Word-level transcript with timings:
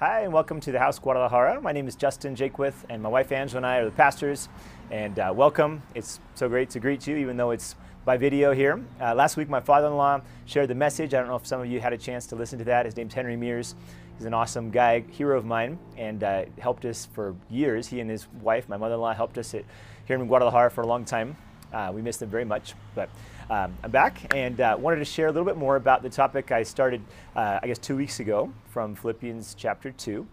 Hi, 0.00 0.20
and 0.20 0.32
welcome 0.32 0.60
to 0.60 0.70
the 0.70 0.78
House 0.78 0.96
Guadalajara. 1.00 1.60
My 1.60 1.72
name 1.72 1.88
is 1.88 1.96
Justin 1.96 2.36
Jakewith, 2.36 2.86
and 2.88 3.02
my 3.02 3.08
wife 3.08 3.32
Angela 3.32 3.56
and 3.56 3.66
I 3.66 3.78
are 3.78 3.84
the 3.84 3.90
pastors. 3.90 4.48
And 4.92 5.18
uh, 5.18 5.32
welcome. 5.34 5.82
It's 5.92 6.20
so 6.36 6.48
great 6.48 6.70
to 6.70 6.78
greet 6.78 7.08
you, 7.08 7.16
even 7.16 7.36
though 7.36 7.50
it's 7.50 7.74
by 8.04 8.16
video 8.16 8.52
here. 8.52 8.80
Uh, 9.00 9.16
last 9.16 9.36
week, 9.36 9.48
my 9.48 9.58
father 9.58 9.88
in 9.88 9.96
law 9.96 10.20
shared 10.44 10.68
the 10.68 10.76
message. 10.76 11.14
I 11.14 11.18
don't 11.18 11.26
know 11.26 11.34
if 11.34 11.48
some 11.48 11.60
of 11.60 11.66
you 11.66 11.80
had 11.80 11.92
a 11.92 11.98
chance 11.98 12.28
to 12.28 12.36
listen 12.36 12.60
to 12.60 12.64
that. 12.66 12.86
His 12.86 12.96
name's 12.96 13.12
Henry 13.12 13.34
Mears. 13.36 13.74
He's 14.16 14.24
an 14.24 14.34
awesome 14.34 14.70
guy, 14.70 15.00
hero 15.00 15.36
of 15.36 15.44
mine, 15.44 15.80
and 15.96 16.22
uh, 16.22 16.44
helped 16.60 16.84
us 16.84 17.08
for 17.12 17.34
years. 17.50 17.88
He 17.88 17.98
and 17.98 18.08
his 18.08 18.28
wife, 18.40 18.68
my 18.68 18.76
mother 18.76 18.94
in 18.94 19.00
law, 19.00 19.14
helped 19.14 19.36
us 19.36 19.52
at, 19.52 19.64
here 20.04 20.14
in 20.14 20.24
Guadalajara 20.28 20.70
for 20.70 20.82
a 20.82 20.86
long 20.86 21.04
time. 21.04 21.36
Uh, 21.72 21.90
we 21.94 22.02
miss 22.02 22.16
them 22.16 22.28
very 22.28 22.44
much. 22.44 22.74
But 22.94 23.08
um, 23.50 23.74
I'm 23.82 23.90
back 23.90 24.34
and 24.34 24.60
uh, 24.60 24.76
wanted 24.78 24.98
to 24.98 25.04
share 25.04 25.26
a 25.26 25.32
little 25.32 25.46
bit 25.46 25.56
more 25.56 25.76
about 25.76 26.02
the 26.02 26.10
topic 26.10 26.52
I 26.52 26.62
started, 26.62 27.02
uh, 27.36 27.60
I 27.62 27.66
guess, 27.66 27.78
two 27.78 27.96
weeks 27.96 28.20
ago 28.20 28.52
from 28.68 28.94
Philippians 28.94 29.54
chapter 29.54 29.90
2. 29.90 30.26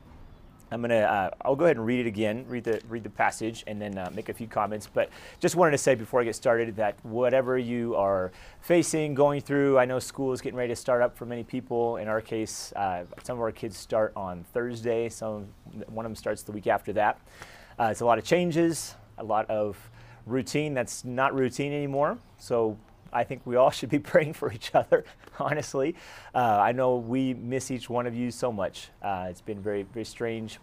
I'm 0.72 0.82
gonna. 0.82 0.96
Uh, 0.96 1.30
I'll 1.42 1.56
go 1.56 1.66
ahead 1.66 1.78
and 1.78 1.86
read 1.86 2.00
it 2.02 2.08
again. 2.08 2.44
Read 2.48 2.64
the 2.64 2.82
read 2.90 3.04
the 3.04 3.10
passage 3.10 3.64
and 3.68 3.80
then 3.80 3.98
uh, 3.98 4.10
make 4.14 4.30
a 4.30 4.34
few 4.34 4.48
comments. 4.48 4.90
But 4.92 5.10
just 5.40 5.56
wanted 5.56 5.72
to 5.72 5.78
say 5.78 5.96
before 5.96 6.22
I 6.22 6.24
get 6.24 6.36
started 6.36 6.76
that 6.78 6.98
whatever 7.04 7.58
you 7.58 7.96
are 7.96 8.32
facing, 8.62 9.14
going 9.14 9.42
through, 9.42 9.78
I 9.78 9.86
know 9.86 10.00
school 10.00 10.34
is 10.34 10.42
getting 10.42 10.58
ready 10.58 10.70
to 10.70 10.76
start 10.76 11.02
up 11.02 11.16
for 11.16 11.26
many 11.26 11.44
people. 11.44 11.98
In 11.98 12.08
our 12.08 12.20
case, 12.20 12.74
uh, 12.76 13.04
some 13.24 13.38
of 13.38 13.42
our 13.42 13.52
kids 13.52 13.78
start 13.78 14.12
on 14.16 14.44
Thursday. 14.54 15.08
Some 15.08 15.48
one 15.88 16.06
of 16.06 16.10
them 16.10 16.16
starts 16.16 16.42
the 16.42 16.52
week 16.52 16.68
after 16.68 16.92
that. 16.94 17.20
Uh, 17.80 17.90
it's 17.92 18.02
a 18.02 18.06
lot 18.06 18.18
of 18.18 18.24
changes, 18.24 18.96
a 19.20 19.24
lot 19.24 19.50
of 19.50 19.78
routine 20.26 20.74
that's 20.74 21.06
not 21.06 21.34
routine 21.34 21.72
anymore. 21.72 22.18
So 22.38 22.78
I 23.14 23.24
think 23.24 23.42
we 23.46 23.56
all 23.56 23.70
should 23.72 23.90
be 23.90 24.00
praying 24.00 24.34
for 24.34 24.52
each 24.52 24.74
other, 24.74 25.06
honestly. 25.40 25.96
Uh, 26.34 26.60
I 26.62 26.72
know 26.72 26.98
we 26.98 27.34
miss 27.34 27.72
each 27.72 27.90
one 27.90 28.08
of 28.08 28.16
you 28.16 28.32
so 28.32 28.52
much. 28.52 28.90
Uh, 29.02 29.28
it's 29.30 29.42
been 29.42 29.62
very, 29.62 29.84
very 29.84 30.06
strange. 30.06 30.60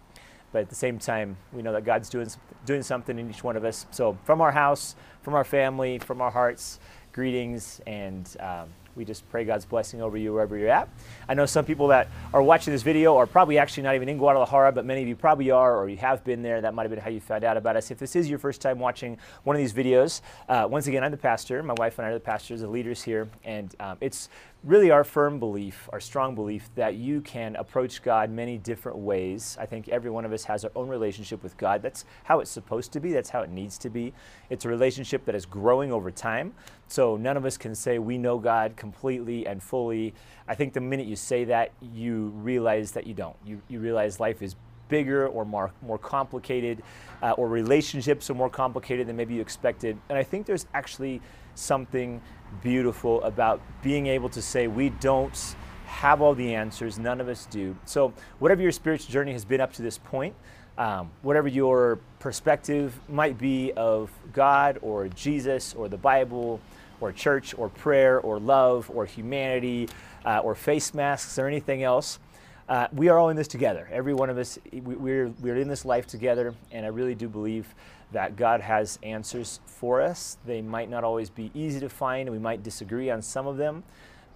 But 0.53 0.62
at 0.62 0.69
the 0.69 0.75
same 0.75 0.98
time, 0.98 1.39
we 1.55 1.62
know 1.62 1.73
that 1.73 1.84
God's 1.84 2.11
doing, 2.11 2.29
doing 2.67 2.83
something 2.83 3.19
in 3.19 3.31
each 3.31 3.42
one 3.42 3.56
of 3.56 3.64
us. 3.64 3.86
So, 3.91 4.19
from 4.25 4.42
our 4.42 4.53
house, 4.53 4.97
from 5.23 5.33
our 5.33 5.45
family, 5.45 5.98
from 5.98 6.20
our 6.20 6.31
hearts, 6.31 6.79
greetings 7.12 7.81
and 7.86 8.36
um, 8.41 8.69
we 8.97 9.05
just 9.05 9.29
pray 9.31 9.45
God's 9.45 9.65
blessing 9.65 10.03
over 10.03 10.17
you 10.17 10.33
wherever 10.33 10.57
you're 10.57 10.69
at. 10.69 10.89
I 11.29 11.35
know 11.35 11.47
some 11.47 11.65
people 11.65 11.89
that 11.89 12.09
are 12.33 12.43
watching 12.43 12.73
this 12.73 12.83
video 12.83 13.17
are 13.17 13.27
probably 13.27 13.59
actually 13.59 13.85
not 13.85 13.95
even 13.95 14.09
in 14.09 14.19
Guadalajara, 14.19 14.73
but 14.73 14.85
many 14.85 15.03
of 15.03 15.09
you 15.09 15.17
probably 15.17 15.51
are 15.51 15.77
or 15.77 15.89
you 15.89 15.97
have 15.98 16.25
been 16.25 16.43
there. 16.43 16.61
That 16.61 16.75
might 16.75 16.83
have 16.83 16.91
been 16.91 17.01
how 17.01 17.11
you 17.11 17.20
found 17.20 17.45
out 17.45 17.57
about 17.57 17.77
us. 17.77 17.91
If 17.91 17.98
this 17.98 18.17
is 18.17 18.29
your 18.29 18.39
first 18.39 18.61
time 18.61 18.79
watching 18.79 19.19
one 19.45 19.57
of 19.57 19.61
these 19.61 19.73
videos, 19.73 20.20
uh, 20.48 20.67
once 20.70 20.87
again, 20.87 21.03
I'm 21.05 21.11
the 21.11 21.17
pastor. 21.17 21.63
My 21.63 21.75
wife 21.75 21.98
and 21.98 22.07
I 22.07 22.11
are 22.11 22.15
the 22.15 22.20
pastors, 22.20 22.61
the 22.61 22.69
leaders 22.69 23.03
here, 23.03 23.29
and 23.45 23.75
um, 23.81 23.97
it's 24.01 24.29
really 24.64 24.92
our 24.92 25.02
firm 25.02 25.41
belief, 25.41 25.88
our 25.92 25.98
strong 25.98 26.34
belief, 26.34 26.70
that 26.77 26.94
you 26.94 27.20
can 27.20 27.56
approach 27.56 28.02
God 28.02 28.30
many 28.30 28.58
different 28.58 28.98
ways. 28.98 29.56
I 29.60 29.66
think 29.66 29.88
every 29.88 30.10
one 30.10 30.24
of 30.24 30.32
us 30.32 30.44
has 30.44 30.64
our 30.64 30.70
own 30.77 30.88
relationship 30.88 31.42
with 31.42 31.56
God. 31.56 31.82
That's 31.82 32.05
how 32.24 32.38
it's 32.38 32.50
supposed 32.50 32.92
to 32.92 33.00
be, 33.00 33.12
that's 33.12 33.30
how 33.30 33.42
it 33.42 33.50
needs 33.50 33.77
to 33.78 33.90
be. 33.90 34.12
It's 34.50 34.64
a 34.64 34.68
relationship 34.68 35.24
that 35.24 35.34
is 35.34 35.46
growing 35.46 35.90
over 35.90 36.12
time. 36.12 36.55
So 36.86 37.16
none 37.16 37.36
of 37.36 37.44
us 37.44 37.56
can 37.56 37.74
say 37.74 37.98
we 37.98 38.18
know 38.18 38.38
God 38.38 38.77
completely 38.77 39.46
and 39.46 39.60
fully. 39.60 40.14
I 40.46 40.55
think 40.55 40.74
the 40.74 40.80
minute 40.80 41.06
you 41.06 41.16
say 41.16 41.44
that, 41.44 41.72
you 41.80 42.28
realize 42.36 42.92
that 42.92 43.06
you 43.06 43.14
don't. 43.14 43.36
You, 43.44 43.60
you 43.68 43.80
realize 43.80 44.20
life 44.20 44.42
is 44.42 44.55
bigger 44.93 45.27
or 45.27 45.47
more, 45.47 45.73
more 45.81 45.97
complicated, 45.97 46.83
uh, 47.23 47.31
or 47.39 47.48
relationships 47.48 48.29
are 48.29 48.35
more 48.35 48.51
complicated 48.51 49.07
than 49.07 49.17
maybe 49.17 49.33
you 49.33 49.41
expected. 49.41 49.97
And 50.11 50.19
I 50.19 50.23
think 50.23 50.45
there's 50.45 50.67
actually 50.75 51.23
something 51.55 52.21
beautiful 52.62 53.23
about 53.25 53.63
being 53.83 54.07
able 54.07 54.29
to 54.29 54.43
say, 54.43 54.67
we 54.67 54.91
don't 54.91 55.57
have 55.87 56.20
all 56.20 56.35
the 56.35 56.55
answers, 56.55 56.98
none 56.98 57.23
of 57.23 57.29
us 57.29 57.47
do. 57.47 57.75
So, 57.87 58.13
whatever 58.39 58.61
your 58.61 58.70
spiritual 58.70 59.11
journey 59.11 59.33
has 59.33 59.47
been 59.47 59.63
up 59.63 59.73
to 59.75 59.83
this 59.83 59.97
point, 59.97 60.35
um, 60.77 61.11
whatever 61.23 61.48
your 61.48 61.98
perspective 62.19 63.01
might 63.09 63.39
be 63.39 63.73
of 63.73 64.11
God 64.35 64.79
or 64.83 65.09
Jesus 65.09 65.73
or 65.73 65.89
the 65.89 65.97
Bible 65.97 66.61
or 67.01 67.13
church 67.13 67.55
or 67.57 67.70
prayer 67.70 68.20
or 68.20 68.39
love 68.39 68.91
or 68.95 69.07
humanity 69.07 69.89
uh, 70.27 70.39
or 70.39 70.55
face 70.55 70.92
masks 70.92 71.39
or 71.39 71.47
anything 71.47 71.83
else, 71.83 72.19
uh, 72.68 72.89
we 72.92 73.08
are 73.08 73.18
all 73.18 73.28
in 73.28 73.36
this 73.36 73.48
together. 73.48 73.89
Every 73.90 74.14
one 74.14 74.30
of 74.30 74.39
us, 74.39 74.58
we, 74.73 74.80
we're, 74.80 75.28
we're 75.40 75.56
in 75.56 75.68
this 75.68 75.84
life 75.84 76.06
together, 76.06 76.55
and 76.70 76.86
I 76.86 76.89
really 76.89 77.14
do 77.14 77.28
believe 77.28 77.74
that 78.12 78.36
God 78.36 78.61
has 78.61 78.98
answers 79.02 79.61
for 79.67 80.00
us. 80.00 80.39
They 80.46 80.62
might 80.62 80.89
not 80.89 81.05
always 81.05 81.30
be 81.30 81.51
easy 81.55 81.80
to 81.80 81.89
find, 81.89 82.28
and 82.28 82.36
we 82.36 82.42
might 82.42 82.62
disagree 82.62 83.11
on 83.11 83.22
some 83.22 83.46
of 83.46 83.56
them, 83.56 83.83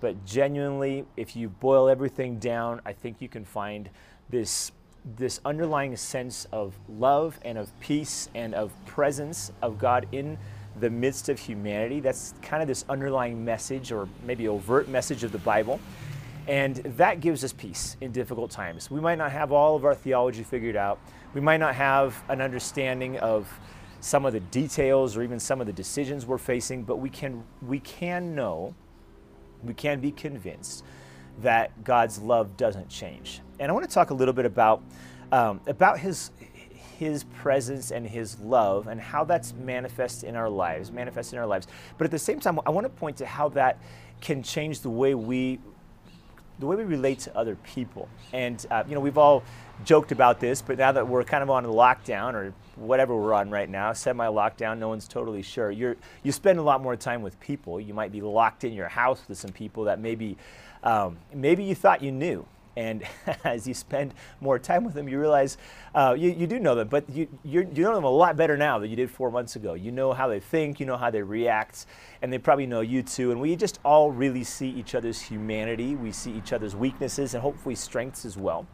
but 0.00 0.24
genuinely, 0.24 1.04
if 1.16 1.36
you 1.36 1.48
boil 1.48 1.88
everything 1.88 2.38
down, 2.38 2.80
I 2.84 2.92
think 2.92 3.20
you 3.20 3.28
can 3.28 3.44
find 3.44 3.88
this 4.28 4.72
this 5.16 5.40
underlying 5.44 5.94
sense 5.96 6.48
of 6.50 6.74
love 6.88 7.38
and 7.44 7.56
of 7.56 7.70
peace 7.78 8.28
and 8.34 8.54
of 8.54 8.72
presence 8.86 9.52
of 9.62 9.78
God 9.78 10.04
in 10.10 10.36
the 10.80 10.90
midst 10.90 11.28
of 11.28 11.38
humanity. 11.38 12.00
That's 12.00 12.34
kind 12.42 12.60
of 12.60 12.66
this 12.66 12.84
underlying 12.88 13.44
message 13.44 13.92
or 13.92 14.08
maybe 14.24 14.48
overt 14.48 14.88
message 14.88 15.22
of 15.22 15.30
the 15.30 15.38
Bible. 15.38 15.78
And 16.48 16.76
that 16.76 17.20
gives 17.20 17.42
us 17.42 17.52
peace 17.52 17.96
in 18.00 18.12
difficult 18.12 18.50
times. 18.50 18.90
We 18.90 19.00
might 19.00 19.18
not 19.18 19.32
have 19.32 19.50
all 19.50 19.74
of 19.74 19.84
our 19.84 19.94
theology 19.94 20.44
figured 20.44 20.76
out. 20.76 21.00
We 21.34 21.40
might 21.40 21.58
not 21.58 21.74
have 21.74 22.22
an 22.28 22.40
understanding 22.40 23.18
of 23.18 23.48
some 24.00 24.24
of 24.24 24.32
the 24.32 24.40
details 24.40 25.16
or 25.16 25.22
even 25.22 25.40
some 25.40 25.60
of 25.60 25.66
the 25.66 25.72
decisions 25.72 26.24
we're 26.24 26.38
facing, 26.38 26.84
but 26.84 26.96
we 26.96 27.10
can, 27.10 27.42
we 27.62 27.80
can 27.80 28.34
know, 28.34 28.74
we 29.64 29.74
can 29.74 30.00
be 30.00 30.12
convinced 30.12 30.84
that 31.42 31.82
God's 31.82 32.20
love 32.20 32.56
doesn't 32.56 32.88
change. 32.88 33.40
And 33.58 33.70
I 33.70 33.74
want 33.74 33.88
to 33.88 33.92
talk 33.92 34.10
a 34.10 34.14
little 34.14 34.34
bit 34.34 34.46
about, 34.46 34.82
um, 35.32 35.60
about 35.66 35.98
his, 35.98 36.30
his 36.98 37.24
presence 37.24 37.90
and 37.90 38.06
his 38.06 38.38
love 38.38 38.86
and 38.86 39.00
how 39.00 39.24
that's 39.24 39.52
manifest 39.52 40.24
in 40.24 40.36
our 40.36 40.48
lives, 40.48 40.92
manifest 40.92 41.32
in 41.32 41.38
our 41.38 41.46
lives. 41.46 41.66
But 41.98 42.04
at 42.04 42.10
the 42.10 42.18
same 42.18 42.38
time, 42.38 42.60
I 42.64 42.70
want 42.70 42.84
to 42.84 42.90
point 42.90 43.16
to 43.16 43.26
how 43.26 43.48
that 43.50 43.80
can 44.20 44.42
change 44.42 44.80
the 44.80 44.90
way 44.90 45.14
we 45.14 45.58
the 46.58 46.66
way 46.66 46.76
we 46.76 46.84
relate 46.84 47.20
to 47.20 47.36
other 47.36 47.56
people. 47.56 48.08
And 48.32 48.64
uh, 48.70 48.84
you 48.88 48.94
know, 48.94 49.00
we've 49.00 49.18
all 49.18 49.42
joked 49.84 50.12
about 50.12 50.40
this, 50.40 50.62
but 50.62 50.78
now 50.78 50.92
that 50.92 51.06
we're 51.06 51.24
kind 51.24 51.42
of 51.42 51.50
on 51.50 51.64
a 51.64 51.68
lockdown 51.68 52.34
or 52.34 52.54
whatever 52.76 53.14
we're 53.14 53.34
on 53.34 53.50
right 53.50 53.68
now, 53.68 53.92
semi-lockdown, 53.92 54.78
no 54.78 54.88
one's 54.88 55.06
totally 55.06 55.42
sure. 55.42 55.70
You're 55.70 55.96
you 56.22 56.32
spend 56.32 56.58
a 56.58 56.62
lot 56.62 56.82
more 56.82 56.96
time 56.96 57.22
with 57.22 57.38
people. 57.40 57.80
You 57.80 57.94
might 57.94 58.12
be 58.12 58.20
locked 58.20 58.64
in 58.64 58.72
your 58.72 58.88
house 58.88 59.22
with 59.28 59.38
some 59.38 59.52
people 59.52 59.84
that 59.84 60.00
maybe 60.00 60.36
um, 60.82 61.18
maybe 61.34 61.64
you 61.64 61.74
thought 61.74 62.02
you 62.02 62.12
knew. 62.12 62.46
And 62.76 63.02
as 63.44 63.66
you 63.66 63.74
spend 63.74 64.14
more 64.40 64.58
time 64.58 64.84
with 64.84 64.94
them, 64.94 65.08
you 65.08 65.18
realize 65.18 65.56
uh, 65.94 66.14
you, 66.16 66.30
you 66.30 66.46
do 66.46 66.58
know 66.58 66.74
them, 66.74 66.88
but 66.88 67.08
you, 67.10 67.26
you 67.44 67.64
know 67.64 67.94
them 67.94 68.04
a 68.04 68.10
lot 68.10 68.36
better 68.36 68.56
now 68.56 68.78
than 68.78 68.90
you 68.90 68.96
did 68.96 69.10
four 69.10 69.30
months 69.30 69.56
ago. 69.56 69.74
You 69.74 69.92
know 69.92 70.12
how 70.12 70.28
they 70.28 70.40
think, 70.40 70.78
you 70.78 70.86
know 70.86 70.96
how 70.96 71.10
they 71.10 71.22
react, 71.22 71.86
and 72.22 72.32
they 72.32 72.38
probably 72.38 72.66
know 72.66 72.82
you 72.82 73.02
too. 73.02 73.30
And 73.30 73.40
we 73.40 73.56
just 73.56 73.80
all 73.84 74.10
really 74.10 74.44
see 74.44 74.68
each 74.68 74.94
other's 74.94 75.20
humanity. 75.20 75.96
We 75.96 76.12
see 76.12 76.32
each 76.32 76.52
other's 76.52 76.76
weaknesses 76.76 77.34
and 77.34 77.42
hopefully 77.42 77.74
strengths 77.74 78.24
as 78.24 78.36
well. 78.36 78.66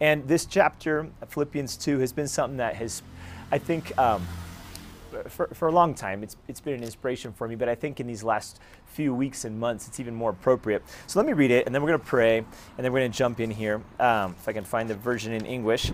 And 0.00 0.26
this 0.26 0.44
chapter, 0.44 1.08
Philippians 1.28 1.76
2, 1.76 2.00
has 2.00 2.12
been 2.12 2.28
something 2.28 2.56
that 2.56 2.74
has, 2.76 3.02
I 3.52 3.58
think, 3.58 3.96
um, 3.96 4.26
for, 5.28 5.48
for 5.54 5.68
a 5.68 5.72
long 5.72 5.94
time, 5.94 6.22
it's, 6.22 6.36
it's 6.48 6.60
been 6.60 6.74
an 6.74 6.82
inspiration 6.82 7.32
for 7.32 7.48
me, 7.48 7.54
but 7.54 7.68
I 7.68 7.74
think 7.74 8.00
in 8.00 8.06
these 8.06 8.22
last 8.22 8.60
few 8.86 9.14
weeks 9.14 9.44
and 9.44 9.58
months, 9.58 9.88
it's 9.88 10.00
even 10.00 10.14
more 10.14 10.30
appropriate. 10.30 10.82
So 11.06 11.18
let 11.18 11.26
me 11.26 11.32
read 11.32 11.50
it, 11.50 11.66
and 11.66 11.74
then 11.74 11.82
we're 11.82 11.88
going 11.88 12.00
to 12.00 12.06
pray, 12.06 12.38
and 12.38 12.46
then 12.78 12.92
we're 12.92 13.00
going 13.00 13.12
to 13.12 13.18
jump 13.18 13.40
in 13.40 13.50
here. 13.50 13.82
Um, 13.98 14.34
if 14.38 14.48
I 14.48 14.52
can 14.52 14.64
find 14.64 14.88
the 14.88 14.94
version 14.94 15.32
in 15.32 15.46
English. 15.46 15.92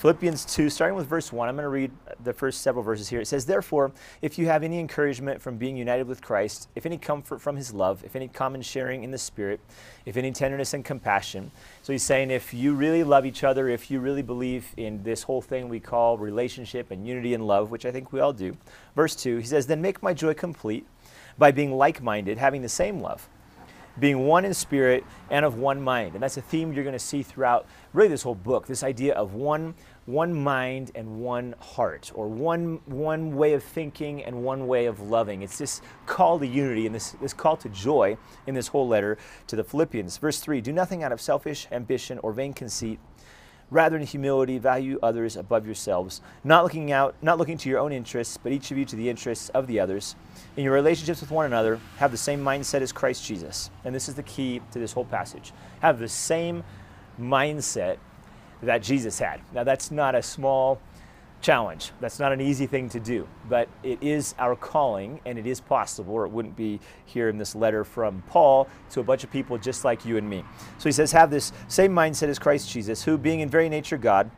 Philippians 0.00 0.46
2, 0.46 0.70
starting 0.70 0.96
with 0.96 1.06
verse 1.06 1.30
1, 1.30 1.46
I'm 1.46 1.56
going 1.56 1.64
to 1.64 1.68
read 1.68 1.90
the 2.24 2.32
first 2.32 2.62
several 2.62 2.82
verses 2.82 3.10
here. 3.10 3.20
It 3.20 3.26
says, 3.26 3.44
Therefore, 3.44 3.92
if 4.22 4.38
you 4.38 4.46
have 4.46 4.62
any 4.62 4.78
encouragement 4.78 5.42
from 5.42 5.58
being 5.58 5.76
united 5.76 6.06
with 6.06 6.22
Christ, 6.22 6.70
if 6.74 6.86
any 6.86 6.96
comfort 6.96 7.38
from 7.42 7.54
his 7.54 7.74
love, 7.74 8.02
if 8.02 8.16
any 8.16 8.26
common 8.26 8.62
sharing 8.62 9.04
in 9.04 9.10
the 9.10 9.18
Spirit, 9.18 9.60
if 10.06 10.16
any 10.16 10.32
tenderness 10.32 10.72
and 10.72 10.86
compassion. 10.86 11.50
So 11.82 11.92
he's 11.92 12.02
saying, 12.02 12.30
if 12.30 12.54
you 12.54 12.72
really 12.72 13.04
love 13.04 13.26
each 13.26 13.44
other, 13.44 13.68
if 13.68 13.90
you 13.90 14.00
really 14.00 14.22
believe 14.22 14.72
in 14.78 15.02
this 15.02 15.24
whole 15.24 15.42
thing 15.42 15.68
we 15.68 15.80
call 15.80 16.16
relationship 16.16 16.90
and 16.90 17.06
unity 17.06 17.34
and 17.34 17.46
love, 17.46 17.70
which 17.70 17.84
I 17.84 17.92
think 17.92 18.10
we 18.10 18.20
all 18.20 18.32
do. 18.32 18.56
Verse 18.96 19.14
2, 19.14 19.36
he 19.36 19.44
says, 19.44 19.66
Then 19.66 19.82
make 19.82 20.02
my 20.02 20.14
joy 20.14 20.32
complete 20.32 20.86
by 21.36 21.50
being 21.52 21.72
like 21.72 22.02
minded, 22.02 22.38
having 22.38 22.62
the 22.62 22.70
same 22.70 23.02
love, 23.02 23.28
being 24.00 24.26
one 24.26 24.44
in 24.44 24.54
spirit 24.54 25.04
and 25.30 25.44
of 25.44 25.56
one 25.56 25.80
mind. 25.80 26.14
And 26.14 26.22
that's 26.22 26.36
a 26.36 26.42
theme 26.42 26.72
you're 26.72 26.84
going 26.84 26.92
to 26.92 26.98
see 26.98 27.22
throughout 27.22 27.66
really 27.92 28.08
this 28.08 28.22
whole 28.22 28.34
book 28.34 28.66
this 28.66 28.82
idea 28.82 29.14
of 29.14 29.34
one, 29.34 29.74
one 30.06 30.34
mind 30.34 30.90
and 30.94 31.20
one 31.20 31.54
heart, 31.60 32.10
or 32.14 32.26
one, 32.26 32.80
one 32.86 33.36
way 33.36 33.52
of 33.52 33.62
thinking 33.62 34.24
and 34.24 34.42
one 34.42 34.66
way 34.66 34.86
of 34.86 35.00
loving. 35.00 35.42
It's 35.42 35.58
this 35.58 35.82
call 36.06 36.38
to 36.38 36.46
unity 36.46 36.86
and 36.86 36.94
this, 36.94 37.12
this 37.20 37.34
call 37.34 37.56
to 37.58 37.68
joy 37.68 38.16
in 38.46 38.54
this 38.54 38.68
whole 38.68 38.88
letter 38.88 39.18
to 39.46 39.56
the 39.56 39.64
Philippians. 39.64 40.16
Verse 40.16 40.40
3 40.40 40.60
Do 40.60 40.72
nothing 40.72 41.02
out 41.02 41.12
of 41.12 41.20
selfish 41.20 41.68
ambition 41.70 42.18
or 42.22 42.32
vain 42.32 42.52
conceit 42.52 42.98
Rather, 43.70 43.96
in 43.96 44.04
humility, 44.04 44.58
value 44.58 44.98
others 45.02 45.36
above 45.36 45.64
yourselves, 45.64 46.20
not 46.42 46.64
looking 46.64 46.90
out, 46.90 47.14
not 47.22 47.38
looking 47.38 47.56
to 47.56 47.68
your 47.68 47.78
own 47.78 47.92
interests, 47.92 48.36
but 48.36 48.50
each 48.50 48.70
of 48.70 48.78
you 48.78 48.84
to 48.84 48.96
the 48.96 49.08
interests 49.08 49.48
of 49.50 49.66
the 49.68 49.78
others. 49.78 50.16
In 50.56 50.64
your 50.64 50.74
relationships 50.74 51.20
with 51.20 51.30
one 51.30 51.46
another, 51.46 51.78
have 51.98 52.10
the 52.10 52.16
same 52.16 52.42
mindset 52.42 52.80
as 52.80 52.90
Christ 52.90 53.24
Jesus. 53.24 53.70
And 53.84 53.94
this 53.94 54.08
is 54.08 54.16
the 54.16 54.24
key 54.24 54.60
to 54.72 54.80
this 54.80 54.92
whole 54.92 55.04
passage. 55.04 55.52
Have 55.80 56.00
the 56.00 56.08
same 56.08 56.64
mindset 57.20 57.98
that 58.62 58.82
Jesus 58.82 59.18
had. 59.18 59.40
Now, 59.54 59.64
that's 59.64 59.90
not 59.90 60.14
a 60.14 60.22
small 60.22 60.80
challenge. 61.40 61.92
That's 62.00 62.18
not 62.18 62.32
an 62.32 62.40
easy 62.40 62.66
thing 62.66 62.88
to 62.90 63.00
do, 63.00 63.26
but 63.48 63.68
it 63.82 64.02
is 64.02 64.34
our 64.38 64.54
calling 64.54 65.20
and 65.24 65.38
it 65.38 65.46
is 65.46 65.60
possible, 65.60 66.14
or 66.14 66.26
it 66.26 66.30
wouldn't 66.30 66.56
be 66.56 66.80
here 67.06 67.28
in 67.28 67.38
this 67.38 67.54
letter 67.54 67.84
from 67.84 68.22
Paul 68.28 68.68
to 68.90 69.00
a 69.00 69.02
bunch 69.02 69.24
of 69.24 69.30
people 69.30 69.56
just 69.58 69.84
like 69.84 70.04
you 70.04 70.16
and 70.16 70.28
me. 70.28 70.44
So 70.78 70.88
he 70.88 70.92
says, 70.92 71.12
Have 71.12 71.30
this 71.30 71.52
same 71.68 71.92
mindset 71.92 72.28
as 72.28 72.38
Christ 72.38 72.70
Jesus, 72.70 73.02
who, 73.02 73.16
being 73.16 73.40
in 73.40 73.48
very 73.48 73.68
nature 73.68 73.98
God, 73.98 74.30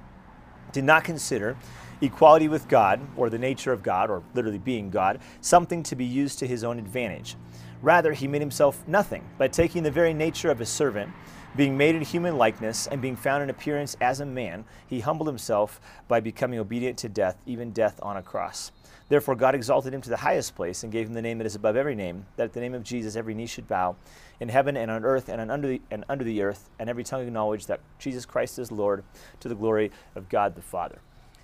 did 0.72 0.84
not 0.84 1.04
consider 1.04 1.56
equality 2.00 2.48
with 2.48 2.68
God, 2.68 3.00
or 3.16 3.30
the 3.30 3.38
nature 3.38 3.72
of 3.72 3.82
God, 3.82 4.10
or 4.10 4.22
literally 4.34 4.58
being 4.58 4.90
God, 4.90 5.20
something 5.40 5.82
to 5.84 5.94
be 5.94 6.04
used 6.04 6.40
to 6.40 6.46
his 6.46 6.64
own 6.64 6.78
advantage. 6.78 7.36
Rather, 7.80 8.12
he 8.12 8.28
made 8.28 8.40
himself 8.40 8.82
nothing 8.86 9.24
by 9.38 9.48
taking 9.48 9.82
the 9.82 9.90
very 9.90 10.12
nature 10.12 10.50
of 10.50 10.60
a 10.60 10.66
servant 10.66 11.12
being 11.56 11.76
made 11.76 11.94
in 11.94 12.02
human 12.02 12.36
likeness 12.36 12.86
and 12.86 13.02
being 13.02 13.16
found 13.16 13.42
in 13.42 13.50
appearance 13.50 13.96
as 14.00 14.20
a 14.20 14.26
man, 14.26 14.64
he 14.86 15.00
humbled 15.00 15.28
himself 15.28 15.80
by 16.08 16.20
becoming 16.20 16.58
obedient 16.58 16.98
to 16.98 17.08
death, 17.08 17.36
even 17.46 17.72
death 17.72 17.98
on 18.02 18.16
a 18.16 18.22
cross. 18.22 18.72
Therefore, 19.08 19.34
God 19.34 19.54
exalted 19.54 19.92
him 19.92 20.00
to 20.00 20.08
the 20.08 20.16
highest 20.16 20.54
place 20.54 20.82
and 20.82 20.92
gave 20.92 21.06
him 21.06 21.12
the 21.12 21.20
name 21.20 21.36
that 21.38 21.46
is 21.46 21.54
above 21.54 21.76
every 21.76 21.94
name, 21.94 22.24
that 22.36 22.44
at 22.44 22.52
the 22.54 22.60
name 22.60 22.72
of 22.72 22.82
Jesus 22.82 23.14
every 23.14 23.34
knee 23.34 23.46
should 23.46 23.68
bow, 23.68 23.96
in 24.40 24.48
heaven 24.48 24.76
and 24.76 24.90
on 24.90 25.04
earth 25.04 25.28
and, 25.28 25.50
under 25.50 25.68
the, 25.68 25.82
and 25.90 26.04
under 26.08 26.24
the 26.24 26.40
earth, 26.40 26.70
and 26.78 26.88
every 26.88 27.04
tongue 27.04 27.22
acknowledge 27.22 27.66
that 27.66 27.80
Jesus 27.98 28.24
Christ 28.24 28.58
is 28.58 28.72
Lord, 28.72 29.04
to 29.40 29.48
the 29.48 29.54
glory 29.54 29.90
of 30.14 30.28
God 30.30 30.54
the 30.54 30.62
Father. 30.62 31.00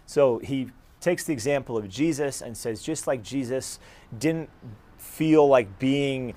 So 0.07 0.39
he 0.39 0.71
takes 1.01 1.25
the 1.25 1.33
example 1.35 1.77
of 1.77 1.89
Jesus 1.89 2.41
and 2.41 2.57
says, 2.57 2.83
just 2.83 3.07
like 3.07 3.23
Jesus 3.23 3.79
didn't 4.19 4.49
feel 4.97 5.47
like 5.47 5.79
being 5.79 6.35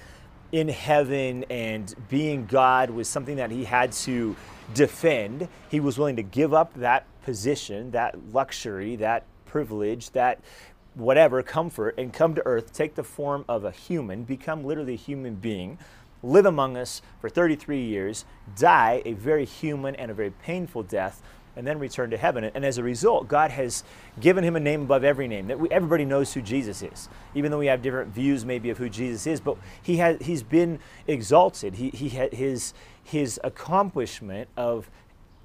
in 0.51 0.67
heaven 0.67 1.45
and 1.49 1.93
being 2.09 2.45
God 2.45 2.89
was 2.89 3.07
something 3.07 3.37
that 3.37 3.51
he 3.51 3.63
had 3.63 3.91
to 3.93 4.35
defend. 4.73 5.47
He 5.69 5.79
was 5.79 5.97
willing 5.97 6.17
to 6.17 6.23
give 6.23 6.53
up 6.53 6.73
that 6.75 7.05
position, 7.23 7.91
that 7.91 8.17
luxury, 8.31 8.95
that 8.97 9.25
privilege, 9.45 10.11
that 10.11 10.39
whatever 10.93 11.41
comfort, 11.41 11.95
and 11.97 12.11
come 12.11 12.35
to 12.35 12.45
earth, 12.45 12.73
take 12.73 12.95
the 12.95 13.03
form 13.03 13.45
of 13.47 13.63
a 13.63 13.71
human, 13.71 14.23
become 14.23 14.63
literally 14.63 14.93
a 14.93 14.97
human 14.97 15.35
being, 15.35 15.77
live 16.23 16.45
among 16.45 16.77
us 16.77 17.01
for 17.19 17.29
33 17.29 17.81
years, 17.81 18.25
die 18.57 19.01
a 19.05 19.13
very 19.13 19.45
human 19.45 19.95
and 19.95 20.11
a 20.11 20.13
very 20.13 20.31
painful 20.31 20.83
death 20.83 21.21
and 21.55 21.65
then 21.65 21.79
return 21.79 22.09
to 22.11 22.17
heaven. 22.17 22.43
And 22.43 22.65
as 22.65 22.77
a 22.77 22.83
result, 22.83 23.27
God 23.27 23.51
has 23.51 23.83
given 24.19 24.43
him 24.43 24.55
a 24.55 24.59
name 24.59 24.83
above 24.83 25.03
every 25.03 25.27
name. 25.27 25.47
That 25.47 25.59
we, 25.59 25.69
everybody 25.69 26.05
knows 26.05 26.33
who 26.33 26.41
Jesus 26.41 26.81
is, 26.81 27.09
even 27.35 27.51
though 27.51 27.59
we 27.59 27.67
have 27.67 27.81
different 27.81 28.13
views 28.13 28.45
maybe 28.45 28.69
of 28.69 28.77
who 28.77 28.89
Jesus 28.89 29.27
is. 29.27 29.39
But 29.39 29.57
he 29.81 29.97
has 29.97 30.17
he's 30.21 30.43
been 30.43 30.79
exalted. 31.07 31.75
He 31.75 31.89
he 31.89 32.09
had 32.09 32.33
his 32.33 32.73
his 33.03 33.39
accomplishment 33.43 34.49
of 34.55 34.89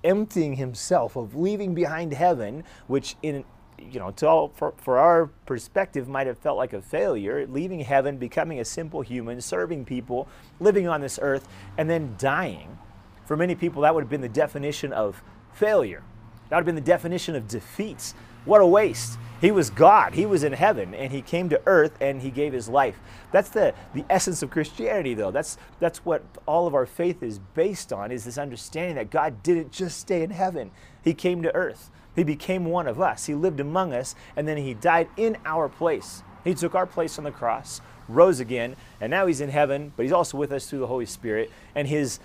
emptying 0.04 0.54
himself, 0.54 1.16
of 1.16 1.34
leaving 1.34 1.74
behind 1.74 2.12
heaven, 2.12 2.64
which 2.86 3.16
in 3.22 3.44
you 3.78 3.98
know, 4.00 4.10
to 4.12 4.26
all, 4.26 4.48
for, 4.54 4.72
for 4.78 4.98
our 4.98 5.26
perspective, 5.44 6.08
might 6.08 6.26
have 6.26 6.38
felt 6.38 6.56
like 6.56 6.72
a 6.72 6.80
failure, 6.80 7.46
leaving 7.46 7.80
heaven, 7.80 8.16
becoming 8.16 8.60
a 8.60 8.64
simple 8.64 9.02
human, 9.02 9.40
serving 9.40 9.84
people, 9.84 10.28
living 10.60 10.88
on 10.88 11.00
this 11.00 11.18
earth, 11.20 11.46
and 11.76 11.88
then 11.88 12.14
dying. 12.18 12.78
For 13.26 13.36
many 13.36 13.54
people, 13.54 13.82
that 13.82 13.94
would 13.94 14.02
have 14.02 14.10
been 14.10 14.20
the 14.20 14.28
definition 14.28 14.92
of 14.92 15.22
failure. 15.56 16.02
That 16.48 16.56
would 16.56 16.60
have 16.60 16.66
been 16.66 16.74
the 16.76 16.80
definition 16.80 17.34
of 17.34 17.48
defeat. 17.48 18.14
What 18.44 18.60
a 18.60 18.66
waste. 18.66 19.18
He 19.40 19.50
was 19.50 19.68
God. 19.68 20.14
He 20.14 20.24
was 20.24 20.44
in 20.44 20.52
heaven 20.52 20.94
and 20.94 21.12
he 21.12 21.20
came 21.20 21.48
to 21.50 21.60
earth 21.66 21.96
and 22.00 22.22
he 22.22 22.30
gave 22.30 22.52
his 22.52 22.68
life. 22.68 22.98
That's 23.32 23.50
the, 23.50 23.74
the 23.92 24.04
essence 24.08 24.42
of 24.42 24.50
Christianity 24.50 25.12
though. 25.12 25.30
That's 25.30 25.58
that's 25.78 26.04
what 26.04 26.24
all 26.46 26.66
of 26.66 26.74
our 26.74 26.86
faith 26.86 27.22
is 27.22 27.38
based 27.38 27.92
on 27.92 28.10
is 28.10 28.24
this 28.24 28.38
understanding 28.38 28.96
that 28.96 29.10
God 29.10 29.42
didn't 29.42 29.72
just 29.72 29.98
stay 29.98 30.22
in 30.22 30.30
heaven. 30.30 30.70
He 31.02 31.12
came 31.12 31.42
to 31.42 31.54
earth. 31.54 31.90
He 32.14 32.24
became 32.24 32.64
one 32.64 32.86
of 32.86 32.98
us. 32.98 33.26
He 33.26 33.34
lived 33.34 33.60
among 33.60 33.92
us 33.92 34.14
and 34.36 34.48
then 34.48 34.56
he 34.56 34.72
died 34.72 35.08
in 35.18 35.36
our 35.44 35.68
place. 35.68 36.22
He 36.44 36.54
took 36.54 36.74
our 36.74 36.86
place 36.86 37.18
on 37.18 37.24
the 37.24 37.32
cross, 37.32 37.80
rose 38.08 38.40
again, 38.40 38.76
and 39.00 39.10
now 39.10 39.26
he's 39.26 39.40
in 39.40 39.50
heaven, 39.50 39.92
but 39.96 40.04
he's 40.04 40.12
also 40.12 40.38
with 40.38 40.52
us 40.52 40.70
through 40.70 40.78
the 40.78 40.86
Holy 40.86 41.06
Spirit 41.06 41.50
and 41.74 41.88
his 41.88 42.20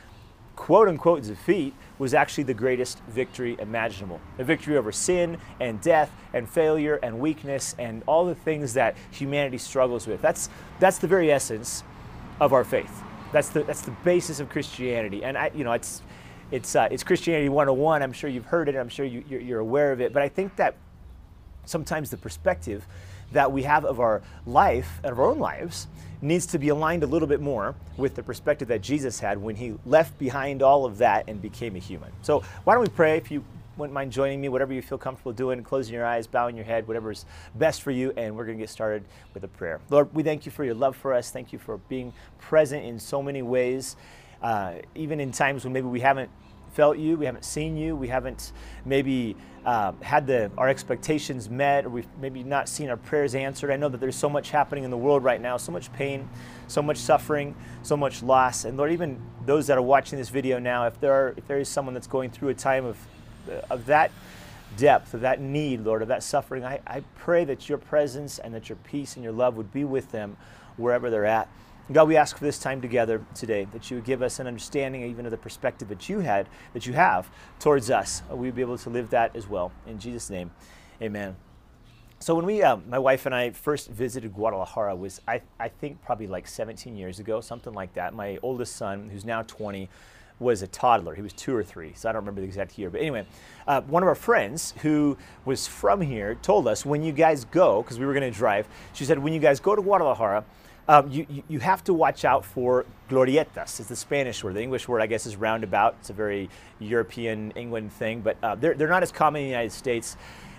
quote 0.55 0.87
unquote 0.87 1.23
defeat 1.23 1.73
was 1.97 2.13
actually 2.13 2.43
the 2.43 2.53
greatest 2.53 2.99
victory 3.07 3.55
imaginable. 3.59 4.19
A 4.39 4.43
victory 4.43 4.77
over 4.77 4.91
sin 4.91 5.37
and 5.59 5.81
death 5.81 6.11
and 6.33 6.49
failure 6.49 6.99
and 7.03 7.19
weakness 7.19 7.75
and 7.77 8.03
all 8.07 8.25
the 8.25 8.35
things 8.35 8.73
that 8.73 8.95
humanity 9.11 9.57
struggles 9.57 10.07
with. 10.07 10.21
That's, 10.21 10.49
that's 10.79 10.97
the 10.97 11.07
very 11.07 11.31
essence 11.31 11.83
of 12.39 12.53
our 12.53 12.63
faith. 12.63 13.03
That's 13.31 13.49
the, 13.49 13.63
that's 13.63 13.81
the 13.81 13.91
basis 14.03 14.39
of 14.39 14.49
Christianity. 14.49 15.23
And 15.23 15.37
I, 15.37 15.51
you 15.53 15.63
know, 15.63 15.71
it's, 15.71 16.01
it's, 16.51 16.75
uh, 16.75 16.87
it's 16.91 17.03
Christianity 17.03 17.49
101. 17.49 18.01
I'm 18.01 18.13
sure 18.13 18.29
you've 18.29 18.45
heard 18.45 18.67
it. 18.67 18.75
I'm 18.75 18.89
sure 18.89 19.05
you, 19.05 19.23
you're, 19.29 19.39
you're 19.39 19.59
aware 19.59 19.91
of 19.91 20.01
it. 20.01 20.11
But 20.11 20.21
I 20.21 20.27
think 20.27 20.55
that 20.57 20.75
sometimes 21.65 22.09
the 22.09 22.17
perspective 22.17 22.85
that 23.31 23.51
we 23.51 23.63
have 23.63 23.85
of 23.85 23.99
our 23.99 24.21
life 24.45 24.99
and 25.03 25.13
of 25.13 25.19
our 25.19 25.27
own 25.27 25.39
lives 25.39 25.87
needs 26.21 26.45
to 26.47 26.59
be 26.59 26.69
aligned 26.69 27.03
a 27.03 27.07
little 27.07 27.27
bit 27.27 27.41
more 27.41 27.75
with 27.97 28.15
the 28.15 28.23
perspective 28.23 28.67
that 28.67 28.81
Jesus 28.81 29.19
had 29.19 29.37
when 29.37 29.55
he 29.55 29.75
left 29.85 30.17
behind 30.19 30.61
all 30.61 30.85
of 30.85 30.97
that 30.99 31.25
and 31.27 31.41
became 31.41 31.75
a 31.75 31.79
human. 31.79 32.11
So, 32.21 32.43
why 32.63 32.73
don't 32.73 32.83
we 32.83 32.89
pray 32.89 33.17
if 33.17 33.31
you 33.31 33.43
wouldn't 33.77 33.93
mind 33.93 34.11
joining 34.11 34.39
me, 34.39 34.49
whatever 34.49 34.73
you 34.73 34.81
feel 34.81 34.97
comfortable 34.97 35.33
doing, 35.33 35.63
closing 35.63 35.93
your 35.93 36.05
eyes, 36.05 36.27
bowing 36.27 36.55
your 36.55 36.65
head, 36.65 36.87
whatever 36.87 37.11
is 37.11 37.25
best 37.55 37.81
for 37.81 37.91
you, 37.91 38.13
and 38.17 38.35
we're 38.35 38.45
going 38.45 38.57
to 38.57 38.61
get 38.61 38.69
started 38.69 39.03
with 39.33 39.43
a 39.43 39.47
prayer. 39.47 39.79
Lord, 39.89 40.13
we 40.13 40.23
thank 40.23 40.45
you 40.45 40.51
for 40.51 40.63
your 40.63 40.75
love 40.75 40.95
for 40.95 41.13
us. 41.13 41.31
Thank 41.31 41.51
you 41.51 41.59
for 41.59 41.77
being 41.89 42.13
present 42.39 42.85
in 42.85 42.99
so 42.99 43.23
many 43.23 43.41
ways, 43.41 43.95
uh, 44.41 44.73
even 44.93 45.19
in 45.19 45.31
times 45.31 45.63
when 45.63 45.73
maybe 45.73 45.87
we 45.87 46.01
haven't 46.01 46.29
felt 46.73 46.97
you, 46.97 47.17
we 47.17 47.25
haven't 47.25 47.45
seen 47.45 47.77
you, 47.77 47.95
we 47.95 48.07
haven't 48.07 48.51
maybe 48.85 49.35
uh, 49.65 49.91
had 50.01 50.25
the, 50.25 50.49
our 50.57 50.69
expectations 50.69 51.49
met, 51.49 51.85
or 51.85 51.89
we've 51.89 52.07
maybe 52.19 52.43
not 52.43 52.67
seen 52.67 52.89
our 52.89 52.97
prayers 52.97 53.35
answered. 53.35 53.71
I 53.71 53.77
know 53.77 53.89
that 53.89 53.99
there's 53.99 54.15
so 54.15 54.29
much 54.29 54.49
happening 54.51 54.83
in 54.83 54.89
the 54.89 54.97
world 54.97 55.23
right 55.23 55.39
now, 55.39 55.57
so 55.57 55.71
much 55.71 55.91
pain, 55.93 56.27
so 56.67 56.81
much 56.81 56.97
suffering, 56.97 57.55
so 57.83 57.95
much 57.95 58.23
loss. 58.23 58.65
And 58.65 58.77
Lord, 58.77 58.91
even 58.91 59.21
those 59.45 59.67
that 59.67 59.77
are 59.77 59.83
watching 59.83 60.17
this 60.17 60.29
video 60.29 60.57
now, 60.57 60.87
if 60.87 60.99
there 60.99 61.13
are, 61.13 61.33
if 61.37 61.47
there 61.47 61.59
is 61.59 61.69
someone 61.69 61.93
that's 61.93 62.07
going 62.07 62.31
through 62.31 62.49
a 62.49 62.53
time 62.53 62.85
of, 62.85 62.97
of 63.69 63.85
that 63.85 64.11
depth, 64.77 65.13
of 65.13 65.21
that 65.21 65.39
need, 65.39 65.81
Lord, 65.81 66.01
of 66.01 66.07
that 66.07 66.23
suffering, 66.23 66.63
I, 66.63 66.79
I 66.87 67.03
pray 67.15 67.43
that 67.45 67.69
your 67.69 67.77
presence 67.77 68.39
and 68.39 68.53
that 68.55 68.69
your 68.69 68.77
peace 68.77 69.15
and 69.15 69.23
your 69.23 69.33
love 69.33 69.57
would 69.57 69.71
be 69.71 69.83
with 69.83 70.11
them 70.11 70.37
wherever 70.77 71.09
they're 71.09 71.25
at. 71.25 71.49
God, 71.93 72.07
we 72.07 72.15
ask 72.15 72.37
for 72.37 72.45
this 72.45 72.57
time 72.57 72.79
together 72.79 73.25
today 73.35 73.65
that 73.73 73.91
you 73.91 73.97
would 73.97 74.05
give 74.05 74.21
us 74.21 74.39
an 74.39 74.47
understanding 74.47 75.03
even 75.03 75.25
of 75.25 75.31
the 75.31 75.37
perspective 75.37 75.89
that 75.89 76.07
you 76.07 76.19
had, 76.19 76.47
that 76.73 76.85
you 76.85 76.93
have 76.93 77.29
towards 77.59 77.89
us. 77.89 78.23
Uh, 78.31 78.35
we'd 78.35 78.55
be 78.55 78.61
able 78.61 78.77
to 78.77 78.89
live 78.89 79.09
that 79.09 79.35
as 79.35 79.47
well. 79.47 79.73
In 79.87 79.99
Jesus' 79.99 80.29
name, 80.29 80.51
amen. 81.01 81.35
So 82.19 82.33
when 82.35 82.45
we, 82.45 82.61
uh, 82.61 82.77
my 82.87 82.99
wife 82.99 83.25
and 83.25 83.35
I 83.35 83.49
first 83.49 83.89
visited 83.89 84.33
Guadalajara 84.33 84.95
was, 84.95 85.19
I, 85.27 85.41
I 85.59 85.67
think 85.67 86.01
probably 86.01 86.27
like 86.27 86.47
17 86.47 86.95
years 86.95 87.19
ago, 87.19 87.41
something 87.41 87.73
like 87.73 87.93
that. 87.95 88.13
My 88.13 88.37
oldest 88.41 88.77
son, 88.77 89.09
who's 89.09 89.25
now 89.25 89.41
20, 89.41 89.89
was 90.39 90.61
a 90.61 90.67
toddler. 90.67 91.13
He 91.13 91.21
was 91.21 91.33
two 91.33 91.53
or 91.53 91.63
three, 91.63 91.91
so 91.95 92.07
I 92.07 92.13
don't 92.13 92.21
remember 92.21 92.41
the 92.41 92.47
exact 92.47 92.77
year. 92.77 92.89
But 92.89 93.01
anyway, 93.01 93.25
uh, 93.67 93.81
one 93.81 94.01
of 94.01 94.07
our 94.07 94.15
friends 94.15 94.73
who 94.81 95.17
was 95.45 95.67
from 95.67 95.99
here 95.99 96.35
told 96.35 96.67
us 96.67 96.85
when 96.85 97.03
you 97.03 97.11
guys 97.11 97.43
go, 97.45 97.81
because 97.81 97.99
we 97.99 98.05
were 98.05 98.13
going 98.13 98.31
to 98.31 98.37
drive, 98.37 98.67
she 98.93 99.03
said, 99.03 99.19
when 99.19 99.33
you 99.33 99.39
guys 99.39 99.59
go 99.59 99.75
to 99.75 99.81
Guadalajara, 99.81 100.45
um, 100.91 101.09
you, 101.09 101.25
you 101.47 101.59
have 101.59 101.85
to 101.85 101.93
watch 101.93 102.25
out 102.25 102.43
for 102.43 102.85
glorietas. 103.09 103.79
It's 103.79 103.87
the 103.87 103.95
Spanish 103.95 104.43
word. 104.43 104.55
The 104.55 104.61
English 104.61 104.89
word, 104.89 105.01
I 105.01 105.05
guess, 105.05 105.25
is 105.25 105.37
roundabout. 105.37 105.95
It's 106.01 106.09
a 106.09 106.13
very 106.13 106.49
European 106.79 107.51
England 107.51 107.93
thing, 107.93 108.19
but 108.19 108.35
uh, 108.43 108.55
they're, 108.55 108.73
they're 108.73 108.89
not 108.89 109.01
as 109.01 109.09
common 109.09 109.41
in 109.41 109.47
the 109.47 109.51
United 109.51 109.71
States. 109.71 110.17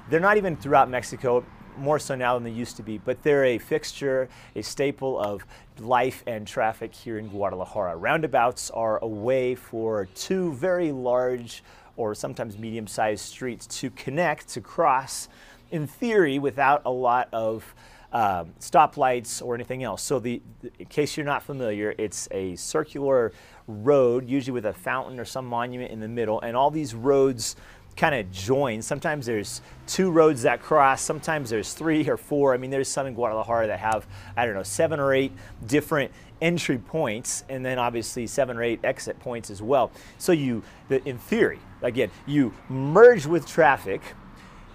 They're 0.08 0.20
not 0.20 0.38
even 0.38 0.56
throughout 0.56 0.88
Mexico, 0.88 1.44
more 1.76 1.98
so 1.98 2.14
now 2.14 2.32
than 2.32 2.44
they 2.44 2.50
used 2.50 2.78
to 2.78 2.82
be, 2.82 2.96
but 2.96 3.22
they're 3.22 3.44
a 3.44 3.58
fixture, 3.58 4.30
a 4.56 4.62
staple 4.62 5.20
of 5.20 5.44
life 5.78 6.24
and 6.26 6.46
traffic 6.46 6.94
here 6.94 7.18
in 7.18 7.28
Guadalajara. 7.28 7.94
Roundabouts 7.96 8.70
are 8.70 9.00
a 9.04 9.06
way 9.06 9.54
for 9.54 10.06
two 10.14 10.54
very 10.54 10.92
large 10.92 11.62
or 11.98 12.14
sometimes 12.14 12.56
medium 12.56 12.86
sized 12.86 13.26
streets 13.26 13.66
to 13.66 13.90
connect, 13.90 14.48
to 14.48 14.62
cross, 14.62 15.28
in 15.70 15.86
theory, 15.86 16.38
without 16.38 16.80
a 16.86 16.90
lot 16.90 17.28
of 17.34 17.74
um, 18.12 18.52
stoplights 18.60 19.42
or 19.42 19.54
anything 19.54 19.82
else. 19.82 20.02
So, 20.02 20.18
the, 20.18 20.42
in 20.78 20.86
case 20.86 21.16
you're 21.16 21.26
not 21.26 21.42
familiar, 21.42 21.94
it's 21.98 22.28
a 22.30 22.54
circular 22.56 23.32
road, 23.66 24.28
usually 24.28 24.52
with 24.52 24.66
a 24.66 24.72
fountain 24.72 25.18
or 25.18 25.24
some 25.24 25.46
monument 25.46 25.90
in 25.90 26.00
the 26.00 26.08
middle, 26.08 26.40
and 26.40 26.56
all 26.56 26.70
these 26.70 26.94
roads 26.94 27.56
kind 27.96 28.14
of 28.14 28.30
join. 28.30 28.82
Sometimes 28.82 29.26
there's 29.26 29.60
two 29.86 30.10
roads 30.10 30.42
that 30.42 30.62
cross, 30.62 31.02
sometimes 31.02 31.50
there's 31.50 31.74
three 31.74 32.08
or 32.08 32.16
four. 32.16 32.54
I 32.54 32.56
mean, 32.56 32.70
there's 32.70 32.88
some 32.88 33.06
in 33.06 33.14
Guadalajara 33.14 33.66
that 33.66 33.78
have, 33.78 34.06
I 34.36 34.46
don't 34.46 34.54
know, 34.54 34.62
seven 34.62 35.00
or 35.00 35.12
eight 35.12 35.32
different 35.66 36.10
entry 36.40 36.78
points, 36.78 37.44
and 37.48 37.64
then 37.64 37.78
obviously 37.78 38.26
seven 38.26 38.56
or 38.56 38.62
eight 38.62 38.80
exit 38.84 39.18
points 39.20 39.50
as 39.50 39.62
well. 39.62 39.90
So, 40.18 40.32
you, 40.32 40.62
in 40.90 41.18
theory, 41.18 41.60
again, 41.82 42.10
you 42.26 42.52
merge 42.68 43.26
with 43.26 43.46
traffic 43.46 44.02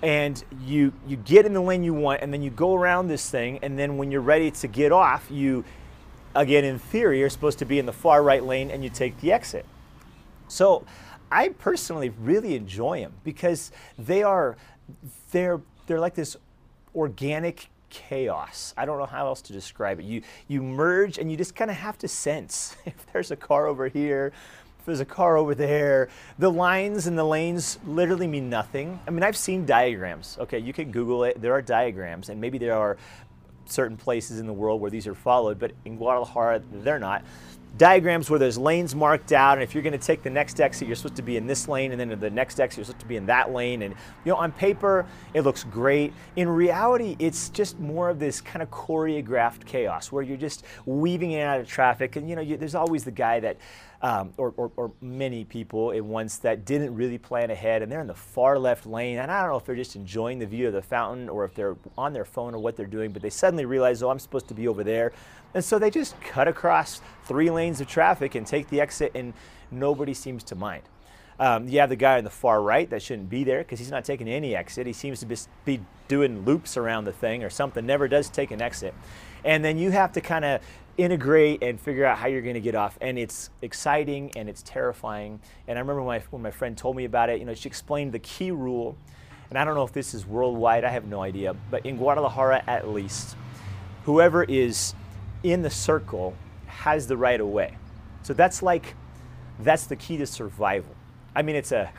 and 0.01 0.43
you 0.63 0.93
you 1.07 1.17
get 1.17 1.45
in 1.45 1.53
the 1.53 1.61
lane 1.61 1.83
you 1.83 1.93
want 1.93 2.21
and 2.21 2.31
then 2.31 2.41
you 2.41 2.49
go 2.49 2.75
around 2.75 3.07
this 3.07 3.29
thing 3.29 3.59
and 3.61 3.77
then 3.77 3.97
when 3.97 4.11
you're 4.11 4.21
ready 4.21 4.51
to 4.51 4.67
get 4.67 4.91
off 4.91 5.27
you 5.31 5.63
again 6.35 6.63
in 6.63 6.77
theory 6.77 7.19
you're 7.19 7.29
supposed 7.29 7.57
to 7.59 7.65
be 7.65 7.79
in 7.79 7.85
the 7.85 7.93
far 7.93 8.21
right 8.21 8.43
lane 8.43 8.69
and 8.69 8.83
you 8.83 8.89
take 8.89 9.19
the 9.21 9.31
exit 9.31 9.65
so 10.47 10.85
I 11.31 11.49
personally 11.49 12.09
really 12.09 12.55
enjoy 12.55 13.01
them 13.01 13.13
because 13.23 13.71
they 13.97 14.23
are 14.23 14.57
they're 15.31 15.61
they're 15.85 15.99
like 15.99 16.15
this 16.15 16.37
organic 16.95 17.69
chaos. 17.89 18.73
I 18.77 18.85
don't 18.85 18.97
know 18.97 19.05
how 19.05 19.27
else 19.27 19.41
to 19.43 19.53
describe 19.53 19.99
it. 19.99 20.05
You 20.05 20.21
you 20.47 20.61
merge 20.61 21.17
and 21.17 21.29
you 21.29 21.37
just 21.37 21.55
kind 21.55 21.69
of 21.69 21.77
have 21.77 21.97
to 21.99 22.07
sense 22.07 22.77
if 22.85 23.05
there's 23.11 23.31
a 23.31 23.35
car 23.35 23.67
over 23.67 23.87
here, 23.87 24.31
there's 24.87 24.99
a 25.01 25.05
car 25.05 25.37
over 25.37 25.53
there. 25.53 26.07
The 26.39 26.49
lines 26.49 27.07
and 27.07 27.17
the 27.17 27.23
lanes 27.23 27.77
literally 27.85 28.25
mean 28.25 28.49
nothing. 28.49 28.99
I 29.05 29.11
mean, 29.11 29.21
I've 29.21 29.37
seen 29.37 29.65
diagrams. 29.65 30.37
Okay, 30.39 30.59
you 30.59 30.73
can 30.73 30.91
Google 30.91 31.25
it. 31.25 31.41
There 31.41 31.53
are 31.53 31.61
diagrams, 31.61 32.29
and 32.29 32.39
maybe 32.39 32.57
there 32.57 32.73
are 32.73 32.97
certain 33.65 33.97
places 33.97 34.39
in 34.39 34.47
the 34.47 34.53
world 34.53 34.79
where 34.79 34.89
these 34.89 35.05
are 35.05 35.13
followed, 35.13 35.59
but 35.59 35.73
in 35.83 35.97
Guadalajara, 35.97 36.61
they're 36.71 36.99
not 36.99 37.23
diagrams 37.77 38.27
where 38.29 38.39
there's 38.39 38.57
lanes 38.57 38.95
marked 38.95 39.31
out 39.31 39.53
and 39.53 39.63
if 39.63 39.75
you're 39.75 39.83
going 39.83 39.97
to 39.97 39.99
take 39.99 40.23
the 40.23 40.29
next 40.29 40.59
exit 40.59 40.87
you're 40.87 40.95
supposed 40.95 41.15
to 41.15 41.21
be 41.21 41.37
in 41.37 41.45
this 41.45 41.67
lane 41.67 41.91
and 41.91 41.99
then 41.99 42.19
the 42.19 42.29
next 42.29 42.59
exit 42.59 42.77
you're 42.77 42.85
supposed 42.85 43.01
to 43.01 43.05
be 43.05 43.17
in 43.17 43.25
that 43.27 43.51
lane 43.51 43.83
and 43.83 43.93
you 44.25 44.31
know 44.31 44.35
on 44.35 44.51
paper 44.51 45.05
it 45.35 45.41
looks 45.41 45.63
great 45.63 46.11
in 46.37 46.49
reality 46.49 47.15
it's 47.19 47.49
just 47.49 47.79
more 47.79 48.09
of 48.09 48.17
this 48.17 48.41
kind 48.41 48.63
of 48.63 48.71
choreographed 48.71 49.63
chaos 49.65 50.11
where 50.11 50.23
you're 50.23 50.37
just 50.37 50.65
weaving 50.85 51.31
in 51.31 51.41
and 51.41 51.49
out 51.49 51.59
of 51.59 51.67
traffic 51.67 52.15
and 52.15 52.27
you 52.27 52.35
know 52.35 52.41
you, 52.41 52.57
there's 52.57 52.73
always 52.73 53.03
the 53.03 53.11
guy 53.11 53.39
that 53.39 53.57
um, 54.01 54.33
or, 54.37 54.53
or, 54.57 54.71
or, 54.75 54.91
many 55.01 55.43
people 55.43 55.91
at 55.91 56.03
once 56.05 56.37
that 56.37 56.65
didn't 56.65 56.93
really 56.93 57.17
plan 57.17 57.49
ahead 57.49 57.81
and 57.81 57.91
they're 57.91 58.01
in 58.01 58.07
the 58.07 58.13
far 58.13 58.59
left 58.59 58.85
lane 58.85 59.17
and 59.17 59.31
I 59.31 59.41
don't 59.41 59.49
know 59.49 59.57
if 59.57 59.65
they're 59.65 59.75
just 59.75 59.95
enjoying 59.95 60.37
the 60.37 60.45
view 60.45 60.67
of 60.67 60.73
the 60.73 60.83
fountain 60.83 61.29
or 61.29 61.45
if 61.45 61.55
they're 61.55 61.75
on 61.97 62.13
their 62.13 62.25
phone 62.25 62.53
or 62.53 62.59
what 62.59 62.75
they're 62.75 62.85
doing 62.85 63.11
but 63.11 63.23
they 63.23 63.31
suddenly 63.31 63.65
realize 63.65 64.03
oh 64.03 64.09
I'm 64.09 64.19
supposed 64.19 64.47
to 64.49 64.53
be 64.53 64.67
over 64.67 64.83
there 64.83 65.13
and 65.55 65.63
so 65.63 65.79
they 65.79 65.89
just 65.89 66.19
cut 66.21 66.47
across 66.47 67.01
three 67.25 67.49
lanes 67.49 67.81
of 67.81 67.87
traffic 67.87 68.35
and 68.35 68.45
take 68.45 68.69
the 68.69 68.79
exit 68.79 69.11
and 69.15 69.33
nobody 69.71 70.13
seems 70.13 70.43
to 70.45 70.55
mind. 70.55 70.83
Um, 71.39 71.67
you 71.67 71.79
have 71.79 71.89
the 71.89 71.95
guy 71.95 72.17
on 72.17 72.23
the 72.23 72.29
far 72.31 72.61
right 72.61 72.89
that 72.89 73.01
shouldn't 73.01 73.29
be 73.29 73.43
there 73.43 73.59
because 73.59 73.79
he's 73.79 73.91
not 73.91 74.03
taking 74.03 74.27
any 74.27 74.55
exit. 74.55 74.87
He 74.87 74.93
seems 74.93 75.19
to 75.19 75.37
be 75.65 75.79
doing 76.07 76.45
loops 76.45 76.77
around 76.77 77.05
the 77.05 77.11
thing 77.11 77.43
or 77.43 77.49
something, 77.49 77.85
never 77.85 78.07
does 78.07 78.29
take 78.29 78.49
an 78.51 78.61
exit. 78.61 78.93
And 79.45 79.63
then 79.63 79.77
you 79.77 79.91
have 79.91 80.11
to 80.13 80.21
kind 80.21 80.43
of 80.43 80.61
integrate 80.97 81.61
and 81.63 81.79
figure 81.79 82.05
out 82.05 82.17
how 82.17 82.27
you're 82.27 82.41
going 82.41 82.55
to 82.55 82.59
get 82.59 82.75
off. 82.75 82.97
And 83.01 83.17
it's 83.17 83.49
exciting 83.61 84.31
and 84.35 84.49
it's 84.49 84.63
terrifying. 84.63 85.39
And 85.67 85.77
I 85.77 85.81
remember 85.81 86.01
when 86.01 86.19
my, 86.19 86.25
when 86.31 86.41
my 86.41 86.51
friend 86.51 86.77
told 86.77 86.95
me 86.95 87.05
about 87.05 87.29
it, 87.29 87.39
you 87.39 87.45
know, 87.45 87.53
she 87.53 87.69
explained 87.69 88.11
the 88.11 88.19
key 88.19 88.51
rule. 88.51 88.97
And 89.49 89.57
I 89.57 89.63
don't 89.63 89.75
know 89.75 89.83
if 89.83 89.93
this 89.93 90.13
is 90.13 90.25
worldwide, 90.25 90.83
I 90.83 90.89
have 90.89 91.05
no 91.05 91.21
idea. 91.21 91.55
But 91.71 91.85
in 91.85 91.97
Guadalajara, 91.97 92.63
at 92.67 92.89
least, 92.89 93.37
whoever 94.03 94.43
is 94.43 94.93
in 95.43 95.61
the 95.61 95.69
circle 95.69 96.35
has 96.65 97.07
the 97.07 97.15
right 97.15 97.39
of 97.39 97.47
way. 97.47 97.77
So 98.23 98.33
that's 98.33 98.61
like, 98.61 98.95
that's 99.59 99.85
the 99.85 99.95
key 99.95 100.17
to 100.17 100.25
survival. 100.25 100.95
I 101.35 101.43
mean, 101.43 101.55
it's 101.55 101.71
a, 101.71 101.91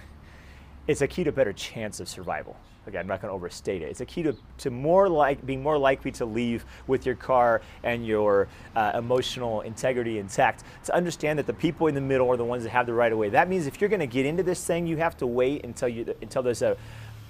it's 0.87 1.01
a 1.01 1.07
key 1.07 1.25
to 1.25 1.33
better 1.33 1.53
chance 1.53 2.01
of 2.01 2.09
survival. 2.09 2.57
Again, 2.89 3.03
I'm 3.03 3.07
not 3.07 3.21
going 3.21 3.31
to 3.31 3.35
overstate 3.35 3.83
it. 3.83 3.91
It's 3.91 4.01
a 4.01 4.07
key 4.07 4.23
to, 4.23 4.35
to 4.59 4.71
more 4.71 5.09
like 5.09 5.45
being 5.47 5.63
more 5.63 5.79
likely 5.79 6.11
to 6.13 6.25
leave 6.25 6.65
with 6.87 7.07
your 7.07 7.15
car 7.15 7.61
and 7.83 8.07
your 8.07 8.49
uh, 8.75 8.93
emotional 8.95 9.61
integrity 9.61 10.19
intact. 10.19 10.65
To 10.87 10.95
understand 10.95 11.39
that 11.39 11.47
the 11.47 11.53
people 11.53 11.87
in 11.87 11.95
the 11.95 12.01
middle 12.01 12.29
are 12.31 12.37
the 12.37 12.45
ones 12.45 12.65
that 12.65 12.71
have 12.71 12.87
the 12.87 12.95
right 12.95 13.13
of 13.13 13.19
way. 13.19 13.29
That 13.29 13.49
means 13.49 13.67
if 13.67 13.81
you're 13.81 13.91
going 13.91 14.01
to 14.01 14.07
get 14.07 14.27
into 14.27 14.43
this 14.43 14.65
thing, 14.65 14.87
you 14.87 14.97
have 14.97 15.17
to 15.19 15.27
wait 15.27 15.65
until 15.65 15.89
you 15.89 16.15
until 16.23 16.43
there's 16.43 16.63
a 16.63 16.77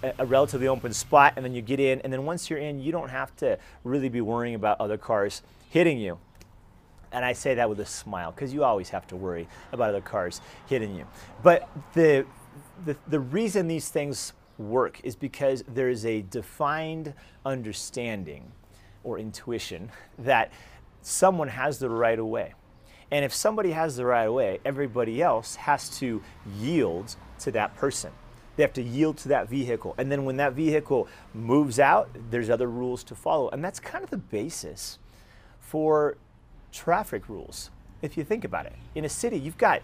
a 0.02 0.24
relatively 0.26 0.68
open 0.68 0.92
spot, 0.92 1.32
and 1.36 1.44
then 1.44 1.52
you 1.54 1.60
get 1.60 1.80
in. 1.80 2.00
And 2.02 2.12
then 2.12 2.24
once 2.24 2.48
you're 2.48 2.58
in, 2.58 2.80
you 2.80 2.92
don't 2.92 3.08
have 3.08 3.34
to 3.36 3.58
really 3.82 4.08
be 4.08 4.20
worrying 4.20 4.54
about 4.54 4.80
other 4.80 4.96
cars 4.96 5.42
hitting 5.70 5.98
you. 5.98 6.18
And 7.10 7.24
I 7.24 7.32
say 7.32 7.54
that 7.54 7.68
with 7.68 7.80
a 7.80 7.86
smile 7.86 8.32
because 8.32 8.52
you 8.52 8.64
always 8.64 8.90
have 8.90 9.06
to 9.08 9.16
worry 9.16 9.48
about 9.72 9.88
other 9.88 10.00
cars 10.00 10.40
hitting 10.68 10.94
you. 10.94 11.06
But 11.42 11.68
the, 11.94 12.26
the, 12.84 12.96
the 13.08 13.18
reason 13.18 13.66
these 13.66 13.88
things 13.88 14.34
work 14.58 15.00
is 15.04 15.16
because 15.16 15.64
there 15.68 15.88
is 15.88 16.04
a 16.04 16.22
defined 16.22 17.14
understanding 17.44 18.52
or 19.04 19.18
intuition 19.18 19.90
that 20.18 20.52
someone 21.02 21.48
has 21.48 21.78
the 21.78 21.88
right 21.88 22.18
of 22.18 22.26
way. 22.26 22.54
And 23.10 23.24
if 23.24 23.32
somebody 23.32 23.70
has 23.70 23.96
the 23.96 24.04
right 24.04 24.26
of 24.26 24.34
way, 24.34 24.60
everybody 24.64 25.22
else 25.22 25.56
has 25.56 25.88
to 25.98 26.22
yield 26.58 27.16
to 27.40 27.50
that 27.52 27.74
person. 27.76 28.12
They 28.56 28.62
have 28.64 28.72
to 28.74 28.82
yield 28.82 29.16
to 29.18 29.28
that 29.28 29.48
vehicle. 29.48 29.94
And 29.98 30.10
then 30.10 30.24
when 30.24 30.36
that 30.38 30.52
vehicle 30.52 31.08
moves 31.32 31.78
out, 31.78 32.10
there's 32.30 32.50
other 32.50 32.66
rules 32.66 33.04
to 33.04 33.14
follow. 33.14 33.48
And 33.50 33.64
that's 33.64 33.78
kind 33.78 34.02
of 34.02 34.10
the 34.10 34.18
basis 34.18 34.98
for 35.60 36.16
traffic 36.72 37.28
rules. 37.28 37.70
If 38.02 38.16
you 38.16 38.24
think 38.24 38.44
about 38.44 38.66
it, 38.66 38.74
in 38.94 39.04
a 39.04 39.08
city, 39.08 39.38
you've 39.38 39.58
got 39.58 39.82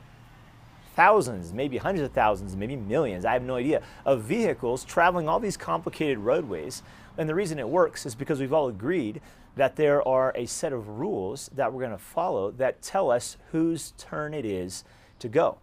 thousands, 0.95 1.53
maybe 1.53 1.77
hundreds 1.77 2.07
of 2.07 2.13
thousands, 2.13 2.57
maybe 2.57 2.77
millions, 2.77 3.25
I 3.25 3.33
have 3.33 3.43
no 3.43 3.57
idea, 3.57 3.83
of 4.05 4.23
vehicles 4.23 4.85
traveling 4.85 5.29
all 5.29 5.41
these 5.41 5.57
complicated 5.57 6.19
roadways. 6.19 6.83
And 7.19 7.29
the 7.29 7.35
reason 7.35 7.59
it 7.59 7.69
works 7.69 8.07
is 8.07 8.15
because 8.15 8.41
we've 8.41 8.53
all 8.53 8.69
agreed 8.69 9.21
that 9.57 9.77
there 9.77 10.07
are 10.07 10.33
a 10.35 10.47
set 10.47 10.73
of 10.73 10.89
rules 10.89 11.51
that 11.55 11.73
we're 11.73 11.81
going 11.81 11.93
to 11.93 11.99
follow 11.99 12.51
that 12.53 12.83
tell 12.83 13.11
us 13.11 13.37
whose 13.53 13.93
turn 13.99 14.35
it 14.35 14.45
is 14.45 14.85
to 15.21 15.29
go. 15.29 15.59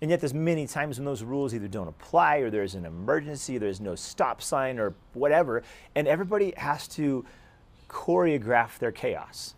And 0.00 0.10
yet 0.10 0.20
there's 0.20 0.34
many 0.34 0.66
times 0.66 0.98
when 0.98 1.04
those 1.04 1.22
rules 1.22 1.54
either 1.54 1.68
don't 1.68 1.88
apply 1.88 2.38
or 2.38 2.50
there's 2.50 2.74
an 2.74 2.86
emergency, 2.86 3.58
there's 3.58 3.80
no 3.80 3.94
stop 3.94 4.40
sign 4.40 4.78
or 4.78 4.94
whatever, 5.12 5.62
and 5.94 6.08
everybody 6.08 6.54
has 6.56 6.88
to 6.88 7.24
choreograph 7.88 8.78
their 8.78 8.92
chaos. 8.92 9.54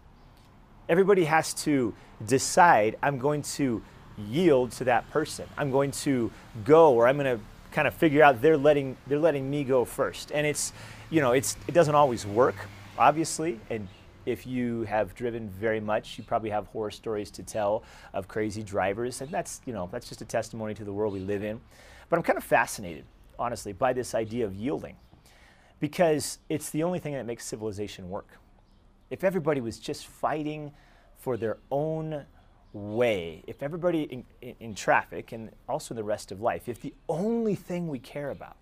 Everybody 0.88 1.24
has 1.24 1.54
to 1.54 1.94
decide 2.26 2.96
I'm 3.02 3.18
going 3.18 3.42
to 3.42 3.82
yield 4.16 4.72
to 4.72 4.84
that 4.84 5.08
person. 5.10 5.46
I'm 5.56 5.70
going 5.70 5.90
to 5.92 6.30
go 6.64 6.92
or 6.92 7.08
I'm 7.08 7.16
going 7.16 7.38
to 7.38 7.44
kind 7.72 7.88
of 7.88 7.94
figure 7.94 8.22
out 8.22 8.42
they're 8.42 8.56
letting 8.56 8.96
they're 9.06 9.18
letting 9.18 9.50
me 9.50 9.64
go 9.64 9.84
first. 9.84 10.30
And 10.32 10.46
it's 10.46 10.72
you 11.10 11.20
know, 11.20 11.32
it's 11.32 11.56
it 11.66 11.72
doesn't 11.72 11.94
always 11.94 12.26
work, 12.26 12.56
obviously, 12.98 13.60
and 13.70 13.88
if 14.24 14.46
you 14.46 14.82
have 14.82 15.14
driven 15.14 15.48
very 15.48 15.80
much, 15.80 16.16
you 16.16 16.24
probably 16.24 16.50
have 16.50 16.66
horror 16.68 16.90
stories 16.90 17.30
to 17.32 17.42
tell 17.42 17.82
of 18.12 18.28
crazy 18.28 18.62
drivers, 18.62 19.20
and 19.20 19.30
that's 19.30 19.60
you 19.66 19.72
know 19.72 19.88
that's 19.90 20.08
just 20.08 20.22
a 20.22 20.24
testimony 20.24 20.74
to 20.74 20.84
the 20.84 20.92
world 20.92 21.12
we 21.12 21.20
live 21.20 21.42
in. 21.42 21.60
But 22.08 22.16
I'm 22.18 22.22
kind 22.22 22.36
of 22.36 22.44
fascinated, 22.44 23.04
honestly, 23.38 23.72
by 23.72 23.92
this 23.92 24.14
idea 24.14 24.44
of 24.44 24.54
yielding 24.54 24.96
because 25.80 26.38
it's 26.48 26.70
the 26.70 26.84
only 26.84 27.00
thing 27.00 27.14
that 27.14 27.26
makes 27.26 27.44
civilization 27.44 28.08
work. 28.08 28.38
If 29.10 29.24
everybody 29.24 29.60
was 29.60 29.78
just 29.78 30.06
fighting 30.06 30.72
for 31.18 31.36
their 31.36 31.58
own 31.70 32.24
way, 32.72 33.42
if 33.46 33.62
everybody 33.62 34.02
in, 34.02 34.24
in, 34.40 34.54
in, 34.60 34.74
traffic 34.74 35.32
and 35.32 35.50
also 35.68 35.92
in 35.92 35.96
the 35.96 36.04
rest 36.04 36.32
of 36.32 36.40
life, 36.40 36.68
if 36.68 36.80
the 36.80 36.94
only 37.08 37.54
thing 37.54 37.88
we 37.88 37.98
care 37.98 38.30
about 38.30 38.56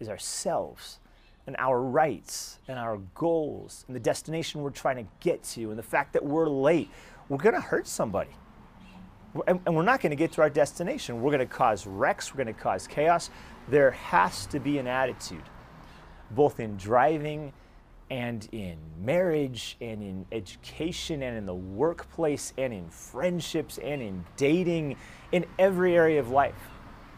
is 0.00 0.08
ourselves 0.08 0.98
and 1.46 1.56
our 1.58 1.80
rights 1.80 2.58
and 2.68 2.78
our 2.78 2.98
goals 3.14 3.84
and 3.86 3.96
the 3.96 4.00
destination 4.00 4.62
we're 4.62 4.70
trying 4.70 4.96
to 4.96 5.10
get 5.20 5.42
to 5.42 5.70
and 5.70 5.78
the 5.78 5.82
fact 5.82 6.12
that 6.12 6.24
we're 6.24 6.48
late, 6.48 6.90
we're 7.28 7.38
going 7.38 7.54
to 7.54 7.60
hurt 7.60 7.86
somebody. 7.86 8.30
And, 9.46 9.60
and 9.64 9.74
we're 9.74 9.82
not 9.82 10.00
going 10.00 10.10
to 10.10 10.16
get 10.16 10.32
to 10.32 10.42
our 10.42 10.50
destination. 10.50 11.22
We're 11.22 11.30
going 11.30 11.40
to 11.40 11.46
cause 11.46 11.86
wrecks, 11.86 12.34
we're 12.34 12.44
going 12.44 12.54
to 12.54 12.60
cause 12.60 12.86
chaos. 12.86 13.30
There 13.68 13.92
has 13.92 14.46
to 14.46 14.60
be 14.60 14.78
an 14.78 14.86
attitude 14.86 15.42
both 16.32 16.60
in 16.60 16.76
driving 16.76 17.52
and 18.12 18.46
in 18.52 18.76
marriage 19.00 19.78
and 19.80 20.02
in 20.02 20.26
education 20.32 21.22
and 21.22 21.34
in 21.34 21.46
the 21.46 21.54
workplace 21.54 22.52
and 22.58 22.70
in 22.70 22.86
friendships 22.90 23.78
and 23.78 24.02
in 24.02 24.22
dating, 24.36 24.94
in 25.32 25.46
every 25.58 25.96
area 25.96 26.20
of 26.20 26.28
life. 26.28 26.68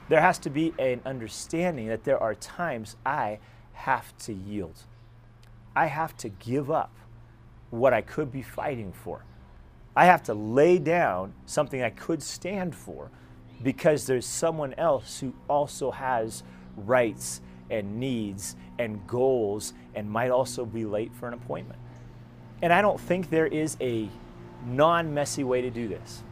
There 0.08 0.20
has 0.20 0.38
to 0.38 0.50
be 0.50 0.72
an 0.78 1.00
understanding 1.04 1.88
that 1.88 2.04
there 2.04 2.22
are 2.22 2.36
times 2.36 2.94
I 3.04 3.40
have 3.72 4.16
to 4.18 4.32
yield. 4.32 4.84
I 5.74 5.86
have 5.86 6.16
to 6.18 6.28
give 6.28 6.70
up 6.70 6.94
what 7.70 7.92
I 7.92 8.00
could 8.00 8.30
be 8.30 8.42
fighting 8.42 8.92
for. 8.92 9.24
I 9.96 10.04
have 10.06 10.22
to 10.24 10.34
lay 10.34 10.78
down 10.78 11.34
something 11.44 11.82
I 11.82 11.90
could 11.90 12.22
stand 12.22 12.72
for 12.72 13.10
because 13.64 14.06
there's 14.06 14.26
someone 14.26 14.74
else 14.74 15.18
who 15.18 15.34
also 15.48 15.90
has 15.90 16.44
rights 16.76 17.40
and 17.71 17.99
needs 17.99 18.56
and 18.78 19.06
goals 19.06 19.73
and 19.94 20.11
might 20.11 20.30
also 20.30 20.64
be 20.64 20.85
late 20.85 21.12
for 21.14 21.28
an 21.28 21.35
appointment. 21.35 21.78
And 22.62 22.73
I 22.73 22.83
don't 22.83 23.00
think 23.00 23.30
there 23.30 23.47
is 23.47 23.76
a 23.80 24.09
non 24.66 25.12
messy 25.14 25.44
way 25.44 25.62
to 25.62 25.71
do 25.71 25.88
this. 25.88 26.23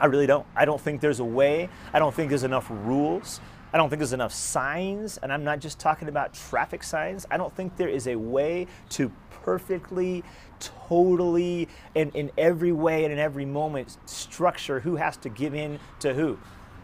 I 0.00 0.06
really 0.06 0.26
don't. 0.26 0.46
I 0.54 0.64
don't 0.64 0.80
think 0.80 1.00
there's 1.00 1.20
a 1.20 1.24
way. 1.24 1.68
I 1.92 1.98
don't 1.98 2.14
think 2.14 2.28
there's 2.28 2.44
enough 2.44 2.66
rules. 2.70 3.40
I 3.72 3.76
don't 3.76 3.90
think 3.90 3.98
there's 3.98 4.12
enough 4.12 4.32
signs. 4.32 5.18
And 5.18 5.32
I'm 5.32 5.44
not 5.44 5.58
just 5.58 5.78
talking 5.78 6.08
about 6.08 6.34
traffic 6.34 6.82
signs. 6.82 7.26
I 7.30 7.36
don't 7.36 7.54
think 7.54 7.76
there 7.76 7.88
is 7.88 8.06
a 8.06 8.16
way 8.16 8.66
to 8.90 9.10
perfectly, 9.30 10.22
totally, 10.60 11.68
and 11.96 12.14
in 12.14 12.30
every 12.38 12.72
way 12.72 13.04
and 13.04 13.12
in 13.12 13.18
every 13.18 13.44
moment 13.44 13.96
structure 14.06 14.80
who 14.80 14.96
has 14.96 15.16
to 15.18 15.28
give 15.28 15.54
in 15.54 15.80
to 16.00 16.14
who, 16.14 16.38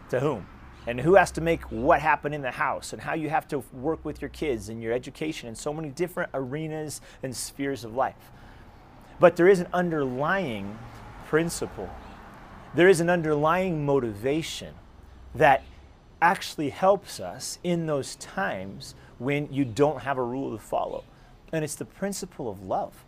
to 0.09 0.19
whom 0.19 0.45
and 0.87 1.01
who 1.01 1.15
has 1.15 1.31
to 1.31 1.41
make 1.41 1.61
what 1.71 2.01
happen 2.01 2.33
in 2.33 2.41
the 2.41 2.51
house 2.51 2.93
and 2.93 3.01
how 3.01 3.13
you 3.13 3.29
have 3.29 3.47
to 3.47 3.59
work 3.73 4.03
with 4.05 4.21
your 4.21 4.29
kids 4.29 4.69
and 4.69 4.81
your 4.81 4.93
education 4.93 5.49
in 5.49 5.55
so 5.55 5.73
many 5.73 5.89
different 5.89 6.29
arenas 6.33 7.01
and 7.23 7.35
spheres 7.35 7.83
of 7.83 7.95
life. 7.95 8.31
But 9.19 9.35
there 9.35 9.47
is 9.47 9.59
an 9.59 9.67
underlying 9.73 10.77
principle. 11.27 11.89
There 12.75 12.87
is 12.87 12.99
an 12.99 13.09
underlying 13.09 13.85
motivation 13.85 14.75
that 15.33 15.63
actually 16.21 16.69
helps 16.69 17.19
us 17.19 17.59
in 17.63 17.85
those 17.85 18.15
times 18.17 18.95
when 19.17 19.51
you 19.51 19.65
don't 19.65 20.01
have 20.01 20.17
a 20.17 20.23
rule 20.23 20.55
to 20.55 20.61
follow. 20.61 21.03
And 21.51 21.63
it's 21.63 21.75
the 21.75 21.85
principle 21.85 22.49
of 22.49 22.63
love. 22.63 23.05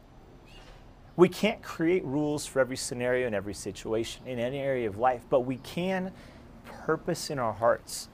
We 1.16 1.28
can't 1.28 1.62
create 1.62 2.06
rules 2.06 2.46
for 2.46 2.60
every 2.60 2.78
scenario 2.78 3.26
and 3.26 3.36
every 3.36 3.56
situation 3.56 4.28
in 4.28 4.40
any 4.40 4.60
area 4.60 4.88
of 4.88 4.98
life, 4.98 5.24
but 5.30 5.42
we 5.42 5.58
can 5.58 6.12
purpose 6.88 7.30
in 7.30 7.38
our 7.38 7.52
hearts 7.52 8.08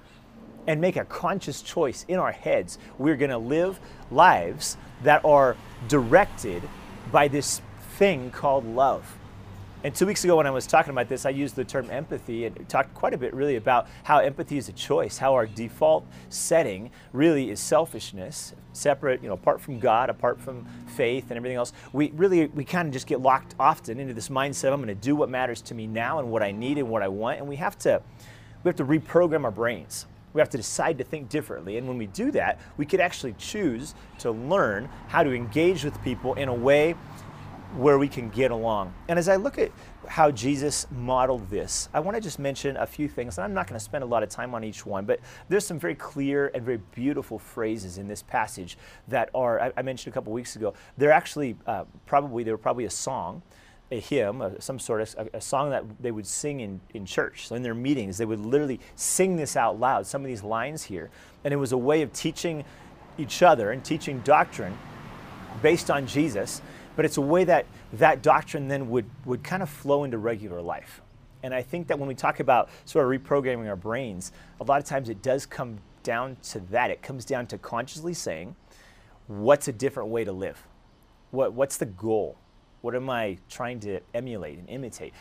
and 0.65 0.81
make 0.81 0.95
a 0.95 1.05
conscious 1.05 1.61
choice 1.61 2.05
in 2.07 2.17
our 2.17 2.31
heads. 2.31 2.79
We're 2.97 3.15
going 3.17 3.29
to 3.29 3.37
live 3.37 3.79
lives 4.09 4.77
that 5.03 5.23
are 5.23 5.55
directed 5.87 6.63
by 7.11 7.27
this 7.27 7.61
thing 7.97 8.31
called 8.31 8.65
love. 8.65 9.19
And 9.83 9.93
two 9.93 10.07
weeks 10.07 10.23
ago, 10.23 10.37
when 10.37 10.47
I 10.47 10.49
was 10.49 10.65
talking 10.65 10.89
about 10.89 11.07
this, 11.07 11.25
I 11.25 11.29
used 11.29 11.55
the 11.55 11.65
term 11.65 11.87
empathy 11.91 12.45
and 12.45 12.67
talked 12.67 12.95
quite 12.95 13.13
a 13.13 13.17
bit 13.17 13.33
really 13.33 13.57
about 13.57 13.87
how 14.03 14.17
empathy 14.19 14.57
is 14.57 14.69
a 14.69 14.71
choice, 14.71 15.19
how 15.19 15.33
our 15.33 15.45
default 15.45 16.07
setting 16.29 16.89
really 17.11 17.51
is 17.51 17.59
selfishness, 17.59 18.55
separate, 18.71 19.21
you 19.21 19.27
know, 19.27 19.35
apart 19.35 19.61
from 19.61 19.79
God, 19.79 20.09
apart 20.09 20.41
from 20.41 20.65
faith 20.87 21.25
and 21.29 21.37
everything 21.37 21.57
else. 21.57 21.73
We 21.91 22.09
really, 22.15 22.47
we 22.47 22.63
kind 22.63 22.87
of 22.87 22.93
just 22.93 23.05
get 23.05 23.21
locked 23.21 23.53
often 23.59 23.99
into 23.99 24.15
this 24.15 24.29
mindset 24.29 24.71
I'm 24.71 24.81
going 24.81 24.87
to 24.87 24.95
do 24.95 25.15
what 25.15 25.29
matters 25.29 25.61
to 25.63 25.75
me 25.75 25.85
now 25.85 26.17
and 26.17 26.31
what 26.31 26.41
I 26.41 26.51
need 26.53 26.79
and 26.79 26.89
what 26.89 27.03
I 27.03 27.09
want. 27.09 27.39
And 27.39 27.47
we 27.47 27.57
have 27.57 27.77
to, 27.79 28.01
we 28.63 28.69
have 28.69 28.75
to 28.77 28.85
reprogram 28.85 29.43
our 29.43 29.51
brains. 29.51 30.05
We 30.33 30.41
have 30.41 30.49
to 30.49 30.57
decide 30.57 30.97
to 30.97 31.03
think 31.03 31.29
differently. 31.29 31.77
And 31.77 31.87
when 31.87 31.97
we 31.97 32.07
do 32.07 32.31
that, 32.31 32.59
we 32.77 32.85
could 32.85 32.99
actually 32.99 33.33
choose 33.37 33.93
to 34.19 34.31
learn 34.31 34.89
how 35.07 35.23
to 35.23 35.31
engage 35.31 35.83
with 35.83 36.01
people 36.03 36.33
in 36.35 36.49
a 36.49 36.53
way 36.53 36.95
where 37.75 37.97
we 37.97 38.07
can 38.07 38.29
get 38.29 38.51
along. 38.51 38.93
And 39.07 39.17
as 39.17 39.27
I 39.27 39.35
look 39.35 39.57
at 39.57 39.71
how 40.07 40.29
Jesus 40.31 40.85
modeled 40.91 41.49
this, 41.49 41.89
I 41.93 41.99
want 41.99 42.15
to 42.15 42.21
just 42.21 42.37
mention 42.37 42.77
a 42.77 42.85
few 42.85 43.07
things. 43.07 43.37
And 43.37 43.45
I'm 43.45 43.53
not 43.53 43.67
going 43.67 43.79
to 43.79 43.83
spend 43.83 44.03
a 44.03 44.07
lot 44.07 44.21
of 44.21 44.29
time 44.29 44.53
on 44.53 44.63
each 44.63 44.85
one, 44.85 45.05
but 45.05 45.19
there's 45.49 45.65
some 45.65 45.79
very 45.79 45.95
clear 45.95 46.51
and 46.53 46.63
very 46.63 46.79
beautiful 46.93 47.39
phrases 47.39 47.97
in 47.97 48.07
this 48.07 48.21
passage 48.21 48.77
that 49.07 49.29
are, 49.33 49.71
I, 49.75 49.81
mentioned 49.81 50.13
a 50.13 50.15
couple 50.15 50.33
weeks 50.33 50.55
ago, 50.55 50.73
they're 50.97 51.11
actually 51.11 51.55
uh, 51.65 51.85
probably, 52.05 52.43
they 52.43 52.51
were 52.51 52.57
probably 52.57 52.85
a 52.85 52.91
song 52.91 53.41
a 53.93 53.99
hymn, 53.99 54.41
a, 54.41 54.61
some 54.61 54.79
sort 54.79 55.01
of 55.01 55.15
a, 55.33 55.37
a, 55.37 55.41
song 55.41 55.69
that 55.69 55.83
they 56.01 56.11
would 56.11 56.27
sing 56.27 56.59
in, 56.59 56.81
in 56.93 57.05
church. 57.05 57.47
So 57.47 57.55
in 57.55 57.61
their 57.61 57.75
meetings, 57.75 58.17
they 58.17 58.25
would 58.25 58.39
literally 58.39 58.79
sing 58.95 59.35
this 59.35 59.55
out 59.55 59.79
loud, 59.79 60.05
some 60.05 60.21
of 60.21 60.27
these 60.27 60.43
lines 60.43 60.83
here. 60.83 61.09
And 61.43 61.53
it 61.53 61.57
was 61.57 61.71
a 61.71 61.77
way 61.77 62.01
of 62.01 62.11
teaching 62.13 62.65
each 63.17 63.41
other 63.41 63.71
and 63.71 63.83
teaching 63.83 64.19
doctrine 64.21 64.77
based 65.61 65.91
on 65.91 66.07
Jesus 66.07 66.61
but 66.95 67.05
it's 67.05 67.17
a 67.17 67.21
way 67.21 67.43
that 67.43 67.65
that 67.93 68.21
doctrine 68.21 68.67
then 68.67 68.89
would, 68.89 69.05
would 69.25 69.43
kind 69.43 69.63
of 69.63 69.69
flow 69.69 70.03
into 70.03 70.17
regular 70.17 70.61
life. 70.61 71.01
And 71.41 71.53
I 71.53 71.61
think 71.61 71.87
that 71.87 71.99
when 71.99 72.07
we 72.07 72.15
talk 72.15 72.39
about 72.39 72.69
sort 72.85 73.05
of 73.05 73.21
reprogramming 73.21 73.67
our 73.67 73.75
brains, 73.75 74.31
a 74.61 74.63
lot 74.63 74.79
of 74.79 74.85
times 74.85 75.09
it 75.09 75.21
does 75.21 75.45
come 75.45 75.79
down 76.03 76.37
to 76.43 76.59
that. 76.71 76.89
It 76.91 77.01
comes 77.01 77.25
down 77.25 77.47
to 77.47 77.57
consciously 77.57 78.13
saying, 78.13 78.55
what's 79.27 79.67
a 79.67 79.73
different 79.73 80.09
way 80.09 80.23
to 80.23 80.31
live? 80.31 80.65
What, 81.31 81.53
what's 81.53 81.77
the 81.77 81.85
goal? 81.85 82.37
What 82.83 82.95
am 82.95 83.09
I 83.09 83.37
trying 83.49 83.79
to 83.81 84.01
emulate 84.13 84.59
and 84.59 84.69
imitate? 84.69 85.13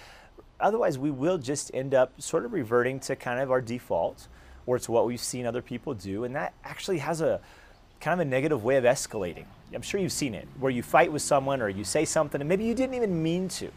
Otherwise, 0.58 0.98
we 0.98 1.12
will 1.12 1.38
just 1.38 1.70
end 1.72 1.94
up 1.94 2.20
sort 2.20 2.44
of 2.44 2.52
reverting 2.52 2.98
to 3.00 3.14
kind 3.14 3.38
of 3.38 3.52
our 3.52 3.60
default 3.60 4.26
or 4.66 4.80
to 4.80 4.90
what 4.90 5.06
we've 5.06 5.20
seen 5.20 5.46
other 5.46 5.62
people 5.62 5.94
do. 5.94 6.24
And 6.24 6.34
that 6.34 6.54
actually 6.64 6.98
has 6.98 7.20
a 7.20 7.40
kind 8.00 8.20
of 8.20 8.26
a 8.26 8.28
negative 8.28 8.64
way 8.64 8.78
of 8.78 8.84
escalating. 8.84 9.44
I'm 9.72 9.80
sure 9.80 10.00
you've 10.00 10.10
seen 10.10 10.34
it, 10.34 10.48
where 10.58 10.72
you 10.72 10.82
fight 10.82 11.12
with 11.12 11.22
someone 11.22 11.62
or 11.62 11.68
you 11.68 11.84
say 11.84 12.04
something 12.04 12.40
and 12.40 12.48
maybe 12.48 12.64
you 12.64 12.74
didn't 12.74 12.94
even 12.94 13.22
mean 13.22 13.46
to. 13.50 13.70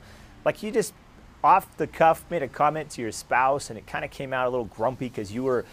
Like 0.43 0.63
you 0.63 0.71
just 0.71 0.95
off 1.43 1.77
the 1.77 1.85
cuff 1.85 2.25
made 2.31 2.41
a 2.41 2.47
comment 2.47 2.89
to 2.89 3.03
your 3.03 3.11
spouse 3.11 3.69
and 3.69 3.77
it 3.77 3.85
kind 3.85 4.03
of 4.03 4.09
came 4.09 4.33
out 4.33 4.47
a 4.47 4.49
little 4.49 4.65
grumpy 4.65 5.09
because 5.09 5.31
you 5.31 5.43
were 5.43 5.63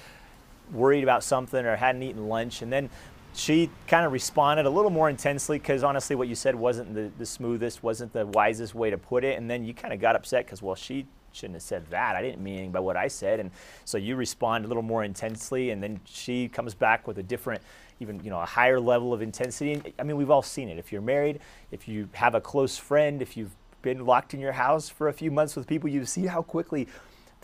worried 0.70 1.02
about 1.02 1.24
something 1.24 1.64
or 1.64 1.76
hadn't 1.76 2.02
eaten 2.02 2.28
lunch. 2.28 2.60
And 2.60 2.70
then 2.70 2.90
she 3.34 3.70
kind 3.86 4.04
of 4.04 4.12
responded 4.12 4.66
a 4.66 4.70
little 4.70 4.90
more 4.90 5.08
intensely 5.08 5.58
because 5.58 5.82
honestly, 5.82 6.16
what 6.16 6.28
you 6.28 6.34
said 6.34 6.54
wasn't 6.54 6.94
the, 6.94 7.10
the 7.18 7.26
smoothest, 7.26 7.82
wasn't 7.82 8.12
the 8.12 8.26
wisest 8.26 8.74
way 8.74 8.90
to 8.90 8.98
put 8.98 9.24
it. 9.24 9.38
And 9.38 9.50
then 9.50 9.64
you 9.64 9.72
kind 9.74 9.94
of 9.94 10.00
got 10.00 10.16
upset 10.16 10.44
because, 10.44 10.60
well, 10.62 10.74
she 10.74 11.06
shouldn't 11.32 11.54
have 11.54 11.62
said 11.62 11.86
that. 11.90 12.14
I 12.14 12.22
didn't 12.22 12.42
mean 12.42 12.70
by 12.70 12.80
what 12.80 12.96
I 12.96 13.08
said. 13.08 13.40
And 13.40 13.50
so 13.84 13.96
you 13.96 14.16
respond 14.16 14.64
a 14.64 14.68
little 14.68 14.82
more 14.82 15.02
intensely, 15.02 15.70
and 15.70 15.82
then 15.82 16.00
she 16.04 16.48
comes 16.48 16.74
back 16.74 17.06
with 17.06 17.18
a 17.18 17.22
different 17.22 17.62
even 18.00 18.22
you 18.24 18.30
know 18.30 18.40
a 18.40 18.46
higher 18.46 18.80
level 18.80 19.12
of 19.12 19.22
intensity. 19.22 19.80
I 19.98 20.02
mean, 20.02 20.16
we've 20.16 20.30
all 20.30 20.42
seen 20.42 20.68
it. 20.68 20.78
If 20.78 20.92
you're 20.92 21.02
married, 21.02 21.40
if 21.70 21.88
you 21.88 22.08
have 22.12 22.34
a 22.34 22.40
close 22.40 22.76
friend, 22.76 23.22
if 23.22 23.36
you've 23.36 23.54
been 23.80 24.04
locked 24.04 24.34
in 24.34 24.40
your 24.40 24.52
house 24.52 24.88
for 24.88 25.08
a 25.08 25.12
few 25.12 25.30
months 25.30 25.56
with 25.56 25.66
people, 25.66 25.88
you 25.88 26.04
see 26.04 26.26
how 26.26 26.42
quickly 26.42 26.86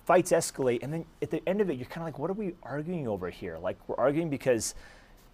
fights 0.05 0.33
escalate. 0.33 0.83
And 0.83 0.93
then 0.93 1.05
at 1.21 1.31
the 1.31 1.47
end 1.49 1.61
of 1.61 1.69
it, 1.69 1.77
you're 1.77 1.87
kind 1.87 2.03
of 2.03 2.07
like, 2.07 2.19
what 2.19 2.31
are 2.31 2.35
we 2.35 2.55
arguing 2.63 3.09
over 3.09 3.29
here? 3.29 3.59
Like 3.59 3.77
we're 3.89 3.97
arguing 3.97 4.31
because 4.31 4.75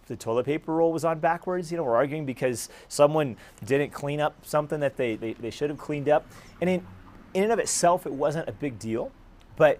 the 0.07 0.15
toilet 0.15 0.45
paper 0.45 0.73
roll 0.73 0.91
was 0.91 1.03
on 1.03 1.19
backwards. 1.19 1.71
You 1.71 1.77
know, 1.77 1.83
we're 1.83 1.95
arguing 1.95 2.25
because 2.25 2.69
someone 2.87 3.37
didn't 3.63 3.91
clean 3.91 4.19
up 4.19 4.35
something 4.43 4.79
that 4.79 4.97
they, 4.97 5.15
they, 5.15 5.33
they 5.33 5.49
should 5.49 5.69
have 5.69 5.79
cleaned 5.79 6.09
up. 6.09 6.25
And 6.61 6.69
in, 6.69 6.85
in 7.33 7.43
and 7.43 7.51
of 7.51 7.59
itself, 7.59 8.05
it 8.05 8.13
wasn't 8.13 8.47
a 8.47 8.51
big 8.51 8.77
deal. 8.79 9.11
But 9.55 9.79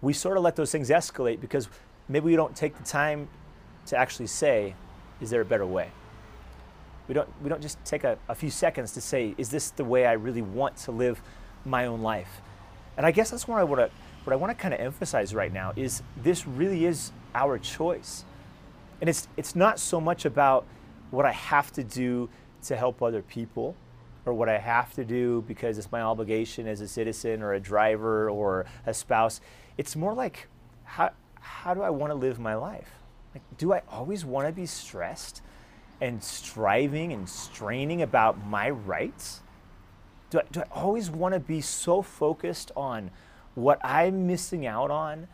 we 0.00 0.12
sort 0.12 0.36
of 0.36 0.42
let 0.42 0.56
those 0.56 0.70
things 0.70 0.90
escalate 0.90 1.40
because 1.40 1.68
maybe 2.08 2.26
we 2.26 2.36
don't 2.36 2.54
take 2.54 2.76
the 2.76 2.84
time 2.84 3.28
to 3.86 3.96
actually 3.96 4.26
say, 4.26 4.74
is 5.20 5.30
there 5.30 5.40
a 5.40 5.44
better 5.44 5.66
way? 5.66 5.90
We 7.08 7.14
don't, 7.14 7.28
we 7.42 7.48
don't 7.48 7.60
just 7.60 7.82
take 7.84 8.04
a, 8.04 8.18
a 8.28 8.34
few 8.34 8.50
seconds 8.50 8.92
to 8.92 9.00
say, 9.00 9.34
is 9.36 9.50
this 9.50 9.70
the 9.70 9.84
way 9.84 10.06
I 10.06 10.12
really 10.12 10.42
want 10.42 10.76
to 10.78 10.90
live 10.90 11.20
my 11.64 11.86
own 11.86 12.00
life? 12.00 12.40
And 12.96 13.04
I 13.04 13.10
guess 13.10 13.30
that's 13.30 13.48
what 13.48 13.58
I 13.58 13.64
want 13.64 13.80
to, 13.80 13.90
what 14.24 14.32
I 14.32 14.36
want 14.36 14.56
to 14.56 14.60
kind 14.60 14.72
of 14.72 14.80
emphasize 14.80 15.34
right 15.34 15.52
now 15.52 15.72
is 15.76 16.02
this 16.16 16.46
really 16.46 16.86
is 16.86 17.12
our 17.34 17.58
choice. 17.58 18.24
And 19.04 19.10
it's, 19.10 19.28
it's 19.36 19.54
not 19.54 19.78
so 19.78 20.00
much 20.00 20.24
about 20.24 20.64
what 21.10 21.26
I 21.26 21.32
have 21.32 21.70
to 21.72 21.84
do 21.84 22.30
to 22.62 22.74
help 22.74 23.02
other 23.02 23.20
people 23.20 23.76
or 24.24 24.32
what 24.32 24.48
I 24.48 24.56
have 24.56 24.94
to 24.94 25.04
do 25.04 25.44
because 25.46 25.76
it's 25.76 25.92
my 25.92 26.00
obligation 26.00 26.66
as 26.66 26.80
a 26.80 26.88
citizen 26.88 27.42
or 27.42 27.52
a 27.52 27.60
driver 27.60 28.30
or 28.30 28.64
a 28.86 28.94
spouse. 28.94 29.42
It's 29.76 29.94
more 29.94 30.14
like, 30.14 30.48
how, 30.84 31.10
how 31.38 31.74
do 31.74 31.82
I 31.82 31.90
want 31.90 32.12
to 32.12 32.14
live 32.14 32.38
my 32.38 32.54
life? 32.54 32.88
Like, 33.34 33.42
do 33.58 33.74
I 33.74 33.82
always 33.90 34.24
want 34.24 34.48
to 34.48 34.54
be 34.54 34.64
stressed 34.64 35.42
and 36.00 36.24
striving 36.24 37.12
and 37.12 37.28
straining 37.28 38.00
about 38.00 38.46
my 38.46 38.70
rights? 38.70 39.42
Do 40.30 40.38
I, 40.38 40.44
do 40.50 40.60
I 40.60 40.66
always 40.72 41.10
want 41.10 41.34
to 41.34 41.40
be 41.40 41.60
so 41.60 42.00
focused 42.00 42.72
on 42.74 43.10
what 43.54 43.84
I'm 43.84 44.26
missing 44.26 44.64
out 44.64 44.90
on 44.90 45.28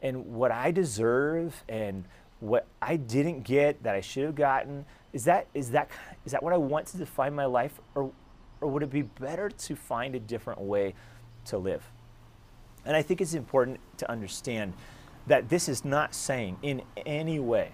and 0.00 0.26
what 0.26 0.52
I 0.52 0.70
deserve 0.70 1.64
and 1.68 2.04
what 2.40 2.66
I 2.82 2.96
didn't 2.96 3.42
get 3.42 3.82
that 3.82 3.94
I 3.94 4.00
should 4.00 4.24
have 4.24 4.34
gotten? 4.34 4.84
Is 5.12 5.24
that, 5.24 5.46
is 5.54 5.70
that, 5.70 5.90
is 6.24 6.32
that 6.32 6.42
what 6.42 6.52
I 6.52 6.56
want 6.56 6.86
to 6.88 6.98
define 6.98 7.34
my 7.34 7.46
life? 7.46 7.80
Or, 7.94 8.10
or 8.60 8.68
would 8.68 8.82
it 8.82 8.90
be 8.90 9.02
better 9.02 9.48
to 9.48 9.76
find 9.76 10.14
a 10.14 10.20
different 10.20 10.60
way 10.60 10.94
to 11.46 11.58
live? 11.58 11.90
And 12.84 12.96
I 12.96 13.02
think 13.02 13.20
it's 13.20 13.34
important 13.34 13.80
to 13.98 14.10
understand 14.10 14.74
that 15.26 15.48
this 15.48 15.68
is 15.68 15.84
not 15.84 16.14
saying 16.14 16.58
in 16.62 16.82
any 17.04 17.40
way 17.40 17.72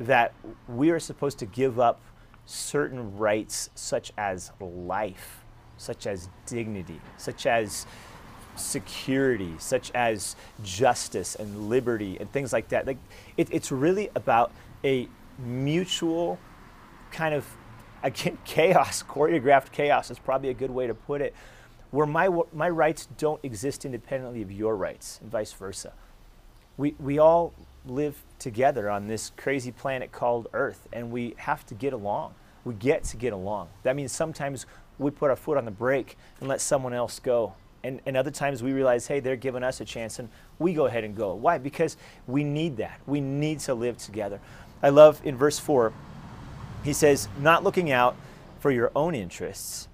that 0.00 0.34
we 0.66 0.90
are 0.90 0.98
supposed 0.98 1.38
to 1.38 1.46
give 1.46 1.78
up 1.78 2.00
certain 2.44 3.16
rights 3.16 3.70
such 3.74 4.12
as 4.18 4.50
life, 4.60 5.44
such 5.76 6.06
as 6.06 6.28
dignity, 6.46 7.00
such 7.18 7.46
as 7.46 7.86
security, 8.56 9.54
such 9.58 9.90
as 9.92 10.36
justice 10.62 11.34
and 11.34 11.68
liberty 11.68 12.16
and 12.18 12.30
things 12.32 12.52
like 12.52 12.68
that. 12.68 12.86
Like 12.86 12.98
it, 13.36 13.48
it's 13.50 13.72
really 13.72 14.10
about 14.14 14.52
a 14.84 15.08
mutual 15.38 16.38
kind 17.10 17.34
of 17.34 17.46
again 18.02 18.38
chaos, 18.44 19.02
choreographed 19.02 19.72
chaos 19.72 20.10
is 20.10 20.18
probably 20.18 20.48
a 20.48 20.54
good 20.54 20.70
way 20.70 20.86
to 20.86 20.94
put 20.94 21.20
it, 21.20 21.34
where 21.90 22.06
my 22.06 22.28
my 22.52 22.68
rights 22.68 23.06
don't 23.18 23.42
exist 23.44 23.84
independently 23.84 24.42
of 24.42 24.50
your 24.50 24.76
rights 24.76 25.18
and 25.22 25.30
vice 25.30 25.52
versa 25.52 25.92
we, 26.76 26.94
we 26.98 27.18
all 27.18 27.52
live 27.84 28.22
together 28.38 28.88
on 28.90 29.08
this 29.08 29.32
crazy 29.36 29.72
planet 29.72 30.12
called 30.12 30.48
Earth, 30.52 30.88
and 30.92 31.10
we 31.10 31.34
have 31.38 31.66
to 31.66 31.74
get 31.74 31.92
along. 31.92 32.34
We 32.64 32.74
get 32.74 33.04
to 33.04 33.16
get 33.16 33.32
along. 33.32 33.68
That 33.82 33.96
means 33.96 34.12
sometimes 34.12 34.66
we 34.98 35.10
put 35.10 35.30
our 35.30 35.36
foot 35.36 35.58
on 35.58 35.64
the 35.64 35.70
brake 35.70 36.16
and 36.40 36.48
let 36.48 36.60
someone 36.60 36.94
else 36.94 37.18
go. 37.18 37.54
And, 37.84 38.00
and 38.06 38.16
other 38.16 38.30
times 38.30 38.62
we 38.62 38.72
realize, 38.72 39.06
hey, 39.06 39.20
they're 39.20 39.36
giving 39.36 39.62
us 39.62 39.80
a 39.80 39.84
chance, 39.84 40.18
and 40.18 40.28
we 40.58 40.72
go 40.72 40.86
ahead 40.86 41.04
and 41.04 41.16
go. 41.16 41.34
Why? 41.34 41.58
Because 41.58 41.96
we 42.26 42.44
need 42.44 42.76
that. 42.76 43.00
We 43.06 43.20
need 43.20 43.60
to 43.60 43.74
live 43.74 43.98
together. 43.98 44.40
I 44.82 44.90
love 44.90 45.20
in 45.24 45.36
verse 45.36 45.58
4, 45.58 45.92
he 46.84 46.92
says, 46.92 47.28
not 47.40 47.64
looking 47.64 47.90
out 47.90 48.16
for 48.60 48.70
your 48.70 48.92
own 48.94 49.14
interests, 49.14 49.88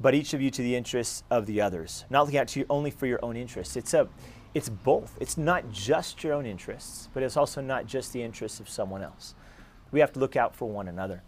but 0.00 0.14
each 0.14 0.34
of 0.34 0.40
you 0.40 0.50
to 0.50 0.62
the 0.62 0.74
interests 0.74 1.22
of 1.30 1.46
the 1.46 1.60
others. 1.60 2.04
Not 2.10 2.22
looking 2.24 2.38
out 2.38 2.48
to 2.48 2.60
you 2.60 2.66
only 2.70 2.90
for 2.90 3.06
your 3.06 3.22
own 3.22 3.36
interests. 3.36 3.76
It's 3.76 3.94
a 3.94 4.08
it's 4.54 4.68
both. 4.68 5.16
It's 5.20 5.36
not 5.36 5.72
just 5.72 6.22
your 6.22 6.32
own 6.32 6.46
interests, 6.46 7.08
but 7.12 7.24
it's 7.24 7.36
also 7.36 7.60
not 7.60 7.86
just 7.86 8.12
the 8.12 8.22
interests 8.22 8.60
of 8.60 8.68
someone 8.68 9.02
else. 9.02 9.34
We 9.90 9.98
have 10.00 10.12
to 10.12 10.20
look 10.20 10.36
out 10.36 10.54
for 10.54 10.68
one 10.68 10.86
another. 10.86 11.22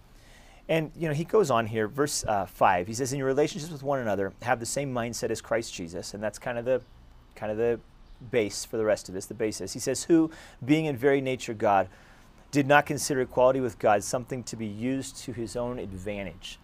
And 0.69 0.91
you 0.97 1.09
know, 1.09 1.15
he 1.15 1.25
goes 1.25 1.51
on 1.51 1.67
here, 1.67 1.87
verse 1.87 2.25
uh, 2.27 2.47
five. 2.47 2.87
He 2.87 2.95
says, 2.95 3.13
"In 3.13 3.19
your 3.19 3.29
relationships 3.29 3.73
with 3.73 3.83
one 3.83 4.01
another, 4.01 4.33
have 4.43 4.59
the 4.61 4.67
same 4.67 4.93
mindset 4.93 5.31
as 5.31 5.41
Christ 5.41 5.73
Jesus." 5.73 6.13
And 6.15 6.23
that's 6.23 6.39
kind 6.39 6.59
of 6.59 6.65
the, 6.65 6.83
kind 7.37 7.53
of 7.53 7.59
the 7.59 7.79
base 8.31 8.65
for 8.65 8.77
the 8.77 8.85
rest 8.85 9.09
of 9.09 9.15
this, 9.15 9.27
the 9.27 9.35
basis. 9.35 9.73
He 9.73 9.79
says, 9.79 10.05
Who, 10.05 10.31
being 10.65 10.87
in 10.87 10.97
very 10.97 11.21
nature 11.21 11.55
God, 11.55 11.89
did 12.51 12.67
not 12.67 12.87
consider 12.87 13.21
equality 13.23 13.61
with 13.61 13.79
God 13.79 14.03
something 14.03 14.43
to 14.45 14.57
be 14.57 14.67
used 14.67 15.17
to 15.19 15.33
his 15.33 15.57
own 15.57 15.79
advantage. 15.79 16.59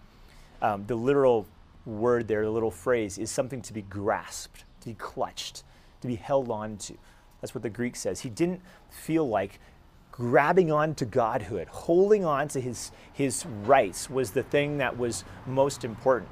Um, 0.60 0.86
the 0.86 0.94
literal 0.94 1.46
word 1.84 2.28
there, 2.28 2.44
the 2.44 2.50
little 2.50 2.70
phrase, 2.70 3.18
is 3.18 3.30
something 3.30 3.60
to 3.62 3.72
be 3.72 3.82
grasped, 3.82 4.64
to 4.80 4.88
be 4.88 4.94
clutched, 4.94 5.64
to 6.00 6.06
be 6.06 6.16
held 6.16 6.50
on 6.50 6.76
to. 6.78 6.94
That's 7.40 7.54
what 7.54 7.62
the 7.62 7.70
Greek 7.70 7.96
says. 7.96 8.20
He 8.20 8.30
didn't 8.30 8.60
feel 8.88 9.28
like 9.28 9.58
grabbing 10.12 10.70
on 10.70 10.94
to 10.94 11.04
godhood, 11.06 11.66
holding 11.68 12.24
on 12.24 12.46
to 12.46 12.60
his, 12.60 12.92
his 13.12 13.44
rights 13.64 14.08
was 14.08 14.30
the 14.30 14.42
thing 14.42 14.78
that 14.78 14.96
was 14.96 15.24
most 15.46 15.84
important. 15.84 16.30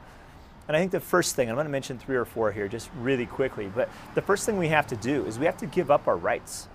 And 0.68 0.76
I 0.76 0.80
think 0.80 0.92
the 0.92 1.00
first 1.00 1.34
thing, 1.34 1.48
I'm 1.48 1.56
going 1.56 1.64
to 1.64 1.70
mention 1.70 1.98
three 1.98 2.14
or 2.14 2.26
four 2.26 2.52
here 2.52 2.68
just 2.68 2.90
really 3.00 3.26
quickly, 3.26 3.72
but 3.74 3.88
the 4.14 4.22
first 4.22 4.46
thing 4.46 4.58
we 4.58 4.68
have 4.68 4.86
to 4.88 4.96
do 4.96 5.24
is 5.24 5.38
we 5.38 5.46
have 5.46 5.56
to 5.56 5.66
give 5.66 5.90
up 5.90 6.06
our 6.06 6.16
rights. 6.16 6.68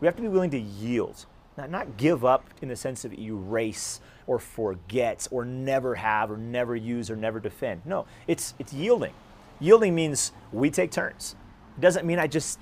We 0.00 0.06
have 0.06 0.16
to 0.16 0.22
be 0.22 0.28
willing 0.28 0.50
to 0.50 0.58
yield, 0.58 1.26
not, 1.56 1.70
not 1.70 1.96
give 1.98 2.24
up 2.24 2.44
in 2.62 2.68
the 2.68 2.76
sense 2.76 3.04
of 3.04 3.12
erase 3.12 4.00
or 4.26 4.38
forget 4.38 5.28
or 5.30 5.44
never 5.44 5.94
have 5.96 6.30
or 6.30 6.36
never 6.36 6.74
use 6.74 7.10
or 7.10 7.16
never 7.16 7.38
defend. 7.38 7.82
No, 7.84 8.06
it's, 8.26 8.54
it's 8.58 8.72
yielding. 8.72 9.12
Yielding 9.60 9.94
means 9.94 10.32
we 10.50 10.70
take 10.70 10.90
turns. 10.90 11.36
It 11.76 11.80
doesn't 11.80 12.06
mean 12.06 12.18
I 12.18 12.26
just 12.26 12.58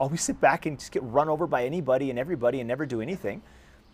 always 0.00 0.22
sit 0.22 0.40
back 0.40 0.66
and 0.66 0.78
just 0.78 0.92
get 0.92 1.02
run 1.04 1.28
over 1.28 1.46
by 1.46 1.64
anybody 1.64 2.10
and 2.10 2.18
everybody 2.18 2.60
and 2.60 2.68
never 2.68 2.86
do 2.86 3.00
anything. 3.00 3.42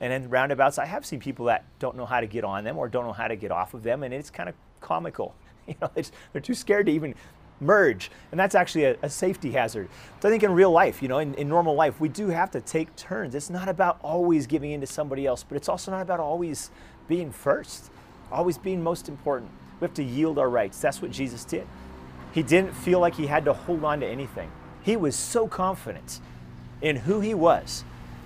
And 0.01 0.13
in 0.13 0.31
roundabouts, 0.31 0.79
I 0.79 0.87
have 0.87 1.05
seen 1.05 1.21
people 1.21 1.47
that 1.47 1.65
don't 1.79 1.97
know 1.97 2.07
how 2.07 2.21
to 2.21 2.27
get 2.27 2.43
on 2.43 2.65
them 2.65 2.79
or 2.79 2.89
don't 2.89 3.05
know 3.05 3.13
how 3.13 3.29
to 3.29 3.37
get 3.37 3.51
off 3.51 3.75
of 3.75 3.83
them, 3.83 4.03
and 4.03 4.15
it's 4.15 4.31
kind 4.31 4.49
of 4.49 4.55
comical. 4.81 5.35
You 5.69 5.77
know, 5.81 5.91
they're 6.33 6.43
too 6.43 6.55
scared 6.55 6.87
to 6.87 6.93
even 6.93 7.15
merge, 7.61 8.11
and 8.33 8.41
that's 8.41 8.57
actually 8.57 8.85
a, 8.87 8.97
a, 9.03 9.11
safety 9.11 9.53
hazard. 9.53 9.89
So 10.19 10.29
I 10.29 10.31
think 10.33 10.43
in 10.43 10.51
real 10.53 10.73
life, 10.73 11.01
you 11.01 11.07
know, 11.07 11.19
in, 11.19 11.33
in 11.35 11.49
normal 11.49 11.77
life, 11.77 12.01
we 12.01 12.09
do 12.09 12.29
have 12.29 12.51
to 12.53 12.61
take 12.61 12.97
turns. 12.97 13.37
It's 13.37 13.51
not 13.51 13.69
about 13.69 14.01
always 14.03 14.49
giving 14.49 14.73
in 14.73 14.81
to 14.81 14.87
somebody 14.89 15.27
else, 15.27 15.45
but 15.45 15.57
it's 15.57 15.69
also 15.69 15.93
not 15.93 16.03
about 16.03 16.19
always 16.19 16.73
being 17.07 17.31
first, 17.31 17.93
always 18.33 18.59
being 18.59 18.83
most 18.83 19.09
important. 19.09 19.53
We 19.79 19.85
have 19.85 19.95
to 19.95 20.03
yield 20.03 20.41
our 20.41 20.51
rights. 20.51 20.81
That's 20.81 21.01
what 21.01 21.13
Jesus 21.13 21.45
did. 21.45 21.69
He 22.33 22.43
didn't 22.43 22.73
feel 22.73 22.99
like 22.99 23.15
he 23.15 23.27
had 23.27 23.45
to 23.45 23.53
hold 23.53 23.85
on 23.85 24.01
to 24.01 24.07
anything. 24.07 24.51
He 24.83 24.97
was 24.97 25.17
so 25.17 25.47
confident 25.47 26.21
in 26.81 26.97
who 26.97 27.21
he 27.21 27.35
was 27.35 27.85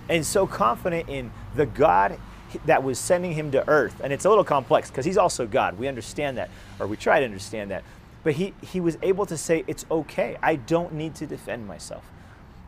and 0.08 0.24
so 0.24 0.46
confident 0.46 1.08
in 1.08 1.30
the 1.54 1.66
God 1.66 2.18
that 2.66 2.82
was 2.82 2.98
sending 2.98 3.32
him 3.32 3.50
to 3.52 3.68
earth. 3.68 4.00
And 4.02 4.12
it's 4.12 4.24
a 4.24 4.28
little 4.28 4.44
complex 4.44 4.90
because 4.90 5.04
he's 5.04 5.18
also 5.18 5.46
God. 5.46 5.78
We 5.78 5.88
understand 5.88 6.38
that, 6.38 6.50
or 6.78 6.86
we 6.86 6.96
try 6.96 7.18
to 7.18 7.24
understand 7.24 7.70
that. 7.70 7.82
But 8.22 8.34
he, 8.34 8.54
he 8.62 8.80
was 8.80 8.96
able 9.02 9.26
to 9.26 9.36
say, 9.36 9.64
It's 9.66 9.84
okay. 9.90 10.36
I 10.42 10.56
don't 10.56 10.94
need 10.94 11.14
to 11.16 11.26
defend 11.26 11.66
myself. 11.66 12.04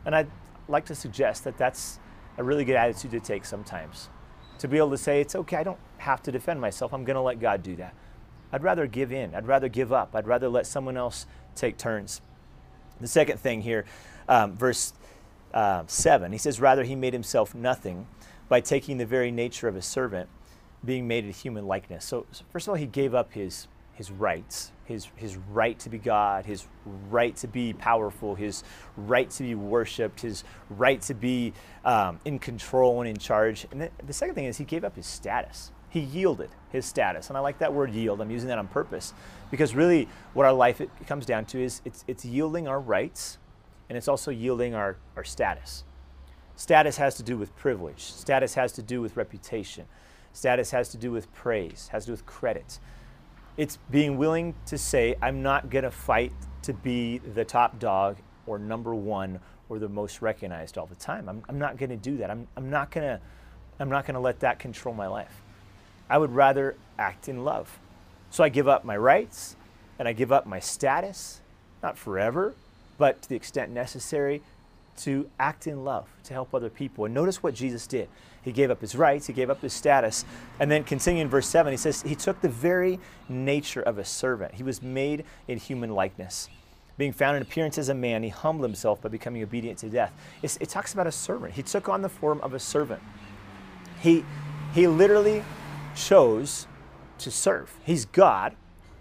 And 0.05 0.15
I'd 0.15 0.29
like 0.67 0.85
to 0.85 0.95
suggest 0.95 1.43
that 1.45 1.57
that's 1.57 1.99
a 2.37 2.43
really 2.43 2.65
good 2.65 2.75
attitude 2.75 3.11
to 3.11 3.19
take 3.19 3.45
sometimes. 3.45 4.09
To 4.59 4.67
be 4.67 4.77
able 4.77 4.91
to 4.91 4.97
say, 4.97 5.21
It's 5.21 5.35
okay. 5.35 5.57
I 5.57 5.63
don't 5.63 5.79
have 5.99 6.21
to 6.23 6.31
defend 6.31 6.61
myself. 6.61 6.93
I'm 6.93 7.05
going 7.05 7.15
to 7.15 7.21
let 7.21 7.39
God 7.39 7.63
do 7.63 7.75
that. 7.77 7.95
I'd 8.51 8.63
rather 8.63 8.87
give 8.87 9.11
in. 9.11 9.33
I'd 9.35 9.47
rather 9.47 9.67
give 9.67 9.91
up. 9.91 10.15
I'd 10.15 10.27
rather 10.27 10.47
let 10.47 10.67
someone 10.67 10.95
else 10.95 11.25
take 11.55 11.77
turns. 11.77 12.21
The 12.99 13.07
second 13.07 13.39
thing 13.39 13.61
here, 13.61 13.85
um, 14.27 14.57
verse 14.57 14.93
uh, 15.53 15.83
7, 15.87 16.31
he 16.31 16.37
says, 16.37 16.59
Rather, 16.59 16.83
he 16.83 16.95
made 16.95 17.13
himself 17.13 17.53
nothing 17.53 18.07
by 18.49 18.61
taking 18.61 18.97
the 18.97 19.05
very 19.05 19.31
nature 19.31 19.67
of 19.67 19.75
a 19.75 19.81
servant, 19.81 20.29
being 20.83 21.07
made 21.07 21.25
in 21.25 21.31
human 21.31 21.67
likeness. 21.67 22.05
So, 22.05 22.25
so, 22.31 22.43
first 22.51 22.67
of 22.67 22.71
all, 22.71 22.75
he 22.75 22.85
gave 22.85 23.13
up 23.13 23.33
his, 23.33 23.67
his 23.93 24.11
rights, 24.11 24.71
his, 24.85 25.07
his 25.15 25.37
right 25.37 25.77
to 25.79 25.89
be 25.89 25.97
God, 25.97 26.45
his 26.45 26.65
right 27.09 27.35
to 27.37 27.47
be 27.47 27.73
powerful, 27.73 28.35
his 28.35 28.63
right 28.95 29.29
to 29.31 29.43
be 29.43 29.55
worshiped, 29.55 30.21
his 30.21 30.43
right 30.69 31.01
to 31.03 31.13
be 31.13 31.53
um, 31.83 32.19
in 32.25 32.39
control 32.39 33.01
and 33.01 33.09
in 33.09 33.17
charge. 33.17 33.67
And 33.71 33.81
the, 33.81 33.91
the 34.05 34.13
second 34.13 34.35
thing 34.35 34.45
is 34.45 34.57
he 34.57 34.65
gave 34.65 34.83
up 34.83 34.95
his 34.95 35.05
status. 35.05 35.71
He 35.89 35.99
yielded 35.99 36.49
his 36.71 36.85
status. 36.85 37.29
And 37.29 37.37
I 37.37 37.39
like 37.39 37.59
that 37.59 37.73
word 37.73 37.91
yield. 37.91 38.21
I'm 38.21 38.31
using 38.31 38.49
that 38.49 38.57
on 38.57 38.67
purpose 38.67 39.13
because 39.51 39.73
really 39.73 40.07
what 40.33 40.45
our 40.45 40.53
life 40.53 40.81
comes 41.07 41.25
down 41.25 41.45
to 41.45 41.61
is 41.61 41.81
it's, 41.85 42.03
it's 42.07 42.25
yielding 42.25 42.67
our 42.67 42.79
rights 42.79 43.37
and 43.89 43.97
it's 43.97 44.07
also 44.07 44.31
yielding 44.31 44.75
our, 44.75 44.97
our 45.15 45.23
status. 45.23 45.83
Status 46.55 46.97
has 46.97 47.15
to 47.15 47.23
do 47.23 47.37
with 47.37 47.55
privilege. 47.55 48.01
Status 48.01 48.55
has 48.55 48.71
to 48.73 48.81
do 48.81 49.01
with 49.01 49.15
reputation. 49.15 49.85
Status 50.33 50.71
has 50.71 50.89
to 50.89 50.97
do 50.97 51.11
with 51.11 51.31
praise, 51.33 51.89
has 51.91 52.03
to 52.03 52.07
do 52.07 52.11
with 52.13 52.25
credit. 52.25 52.79
It's 53.55 53.77
being 53.89 54.17
willing 54.17 54.55
to 54.65 54.77
say, 54.77 55.15
I'm 55.21 55.41
not 55.41 55.69
going 55.69 55.83
to 55.83 55.91
fight 55.91 56.33
to 56.63 56.73
be 56.73 57.19
the 57.19 57.45
top 57.45 57.79
dog 57.79 58.17
or 58.45 58.59
number 58.59 58.93
one 58.93 59.39
or 59.69 59.79
the 59.79 59.89
most 59.89 60.21
recognized 60.21 60.77
all 60.77 60.85
the 60.85 60.95
time. 60.95 61.29
I'm, 61.29 61.43
I'm 61.47 61.59
not 61.59 61.77
going 61.77 61.89
to 61.89 61.95
do 61.95 62.17
that. 62.17 62.29
I'm, 62.29 62.47
I'm 62.55 62.69
not 62.69 62.91
going 62.91 63.07
to 63.07 63.21
I'm 63.79 63.89
not 63.89 64.05
going 64.05 64.15
to 64.15 64.19
let 64.19 64.39
that 64.39 64.59
control 64.59 64.95
my 64.95 65.07
life. 65.07 65.41
I 66.09 66.17
would 66.17 66.33
rather 66.33 66.75
act 66.97 67.27
in 67.27 67.43
love. 67.43 67.79
So 68.29 68.43
I 68.43 68.49
give 68.49 68.67
up 68.67 68.83
my 68.83 68.97
rights 68.97 69.55
and 69.99 70.07
I 70.07 70.13
give 70.13 70.31
up 70.31 70.45
my 70.45 70.59
status, 70.59 71.41
not 71.81 71.97
forever, 71.97 72.55
but 72.97 73.21
to 73.21 73.29
the 73.29 73.35
extent 73.35 73.71
necessary 73.71 74.41
to 74.97 75.29
act 75.39 75.67
in 75.67 75.83
love, 75.83 76.07
to 76.23 76.33
help 76.33 76.53
other 76.53 76.69
people. 76.69 77.05
And 77.05 77.13
notice 77.13 77.43
what 77.43 77.53
Jesus 77.53 77.87
did. 77.87 78.09
He 78.41 78.51
gave 78.51 78.71
up 78.71 78.81
his 78.81 78.95
rights, 78.95 79.27
he 79.27 79.33
gave 79.33 79.49
up 79.49 79.61
his 79.61 79.73
status. 79.73 80.25
And 80.59 80.71
then 80.71 80.83
continuing 80.83 81.23
in 81.23 81.29
verse 81.29 81.47
7, 81.47 81.71
he 81.71 81.77
says, 81.77 82.01
He 82.01 82.15
took 82.15 82.41
the 82.41 82.49
very 82.49 82.99
nature 83.29 83.81
of 83.81 83.97
a 83.97 84.05
servant. 84.05 84.55
He 84.55 84.63
was 84.63 84.81
made 84.81 85.25
in 85.47 85.57
human 85.57 85.91
likeness. 85.91 86.49
Being 86.97 87.13
found 87.13 87.35
in 87.35 87.43
appearance 87.43 87.77
as 87.77 87.89
a 87.89 87.93
man, 87.93 88.23
he 88.23 88.29
humbled 88.29 88.67
himself 88.67 89.01
by 89.01 89.09
becoming 89.09 89.43
obedient 89.43 89.77
to 89.79 89.89
death. 89.89 90.13
It's, 90.41 90.57
it 90.57 90.69
talks 90.69 90.93
about 90.93 91.05
a 91.05 91.11
servant. 91.11 91.53
He 91.53 91.61
took 91.61 91.89
on 91.89 92.01
the 92.01 92.09
form 92.09 92.39
of 92.41 92.53
a 92.53 92.59
servant. 92.59 93.03
He, 93.99 94.25
he 94.73 94.87
literally 94.87 95.43
chose 95.97 96.67
to 97.19 97.31
serve. 97.31 97.75
He's 97.83 98.05
God. 98.05 98.55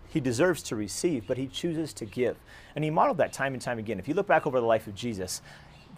He 0.09 0.21
deserves 0.21 0.63
to 0.65 0.77
receive, 0.77 1.27
but 1.27 1.37
he 1.37 1.47
chooses 1.47 1.93
to 1.95 2.07
give. 2.07 2.37
And 2.75 2.83
he 2.83 2.91
modeled 2.91 3.19
that 3.19 3.33
time 3.33 3.53
and 3.53 3.61
time 3.61 3.79
again. 3.79 3.99
If 3.99 4.09
you 4.09 4.15
look 4.15 4.27
back 4.27 4.47
over 4.47 4.59
the 4.59 4.67
life 4.67 4.87
of 4.87 4.95
Jesus, 4.95 5.43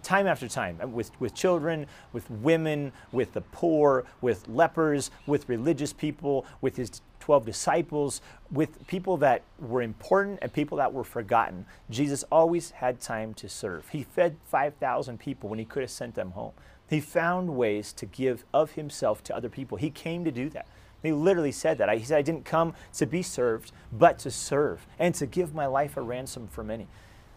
time 0.02 0.26
after 0.26 0.48
time, 0.48 0.78
uh, 0.82 0.88
with, 0.88 1.10
with 1.20 1.34
children, 1.34 1.86
with 2.12 2.28
women, 2.30 2.92
with 3.12 3.32
the 3.32 3.40
poor, 3.40 4.04
with 4.20 4.48
lepers, 4.48 5.10
with 5.26 5.48
religious 5.48 5.92
people, 5.92 6.44
with 6.60 6.76
his 6.76 7.00
12 7.20 7.46
disciples, 7.46 8.20
with 8.50 8.86
people 8.88 9.16
that 9.18 9.42
were 9.60 9.82
important 9.82 10.38
and 10.42 10.52
people 10.52 10.78
that 10.78 10.92
were 10.92 11.04
forgotten, 11.04 11.66
Jesus 11.90 12.24
always 12.32 12.70
had 12.72 13.00
time 13.00 13.34
to 13.34 13.48
serve. 13.48 13.88
He 13.90 14.02
fed 14.02 14.36
5,000 14.46 15.18
people 15.18 15.48
when 15.48 15.58
he 15.58 15.64
could 15.64 15.82
have 15.82 15.90
sent 15.90 16.14
them 16.14 16.32
home. 16.32 16.52
He 16.88 17.00
found 17.00 17.50
ways 17.50 17.92
to 17.94 18.06
give 18.06 18.44
of 18.52 18.72
himself 18.72 19.22
to 19.24 19.36
other 19.36 19.50
people. 19.50 19.76
He 19.76 19.90
came 19.90 20.24
to 20.24 20.32
do 20.32 20.48
that. 20.50 20.66
He 21.02 21.12
literally 21.12 21.52
said 21.52 21.78
that. 21.78 21.96
He 21.96 22.04
said, 22.04 22.18
I 22.18 22.22
didn't 22.22 22.44
come 22.44 22.74
to 22.94 23.06
be 23.06 23.22
served, 23.22 23.72
but 23.92 24.18
to 24.20 24.30
serve 24.30 24.86
and 24.98 25.14
to 25.14 25.26
give 25.26 25.54
my 25.54 25.66
life 25.66 25.96
a 25.96 26.02
ransom 26.02 26.48
for 26.48 26.64
many. 26.64 26.88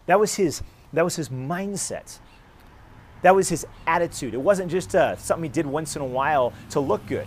That 0.06 0.18
was 0.18 0.34
his, 0.34 0.62
that 0.92 1.04
was 1.04 1.16
his 1.16 1.28
mindset. 1.28 2.18
That 3.22 3.36
was 3.36 3.48
his 3.48 3.64
attitude. 3.86 4.34
It 4.34 4.40
wasn't 4.40 4.70
just 4.70 4.94
uh, 4.96 5.16
something 5.16 5.44
he 5.44 5.48
did 5.48 5.66
once 5.66 5.94
in 5.94 6.02
a 6.02 6.06
while 6.06 6.52
to 6.70 6.80
look 6.80 7.06
good 7.06 7.26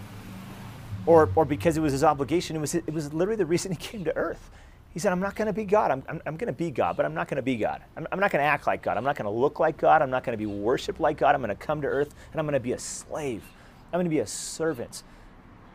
or, 1.05 1.29
or 1.35 1.45
because 1.45 1.77
it 1.77 1.81
was 1.81 1.93
his 1.93 2.03
obligation. 2.03 2.55
It 2.55 2.59
was, 2.59 2.75
it 2.75 2.93
was 2.93 3.13
literally 3.13 3.37
the 3.37 3.45
reason 3.45 3.71
he 3.71 3.77
came 3.79 4.03
to 4.03 4.15
earth. 4.15 4.49
He 4.93 4.99
said, 4.99 5.11
I'm 5.11 5.19
not 5.19 5.35
going 5.35 5.47
to 5.47 5.53
be 5.53 5.65
God. 5.65 5.91
I'm, 5.91 6.03
I'm, 6.07 6.21
I'm 6.25 6.37
going 6.37 6.47
to 6.47 6.53
be 6.53 6.71
God, 6.71 6.95
but 6.95 7.05
I'm 7.05 7.13
not 7.13 7.27
going 7.27 7.35
to 7.35 7.41
be 7.41 7.57
God. 7.57 7.81
I'm, 7.97 8.07
I'm 8.11 8.19
not 8.19 8.31
going 8.31 8.41
to 8.41 8.47
act 8.47 8.65
like 8.65 8.81
God. 8.81 8.95
I'm 8.95 9.03
not 9.03 9.17
going 9.17 9.25
to 9.25 9.39
look 9.39 9.59
like 9.59 9.77
God. 9.77 10.01
I'm 10.01 10.09
not 10.09 10.23
going 10.23 10.37
to 10.37 10.37
be 10.37 10.45
worshiped 10.45 11.01
like 11.01 11.17
God. 11.17 11.35
I'm 11.35 11.41
going 11.41 11.49
to 11.49 11.55
come 11.55 11.81
to 11.81 11.87
earth 11.87 12.15
and 12.31 12.39
I'm 12.39 12.45
going 12.45 12.53
to 12.53 12.61
be 12.61 12.71
a 12.71 12.79
slave. 12.79 13.43
I'm 13.91 13.97
going 13.97 14.05
to 14.05 14.09
be 14.09 14.19
a 14.19 14.27
servant. 14.27 15.03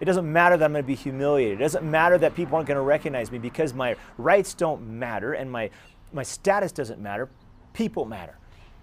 It 0.01 0.07
doesn't 0.07 0.31
matter 0.31 0.57
that 0.57 0.65
I'm 0.65 0.73
going 0.73 0.83
to 0.83 0.87
be 0.87 0.95
humiliated. 0.95 1.61
It 1.61 1.65
doesn't 1.65 1.89
matter 1.89 2.17
that 2.19 2.35
people 2.35 2.57
aren't 2.57 2.67
going 2.67 2.77
to 2.77 2.83
recognize 2.83 3.31
me 3.31 3.39
because 3.39 3.75
my 3.75 3.97
rights 4.17 4.55
don't 4.55 4.87
matter 4.89 5.35
and 5.35 5.51
my, 5.51 5.71
my 6.13 6.23
status 6.23 6.73
doesn't 6.73 7.01
matter. 7.01 7.29
People 7.75 8.07
matter. 8.07 8.39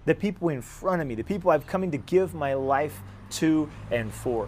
The 0.06 0.14
people 0.14 0.50
in 0.50 0.62
front 0.62 1.02
of 1.02 1.08
me, 1.08 1.16
the 1.16 1.24
people 1.24 1.50
I've 1.52 1.66
coming 1.66 1.92
to 1.92 1.98
give 1.98 2.34
my 2.34 2.54
life 2.54 3.02
to 3.32 3.70
and 3.92 4.14
for. 4.14 4.48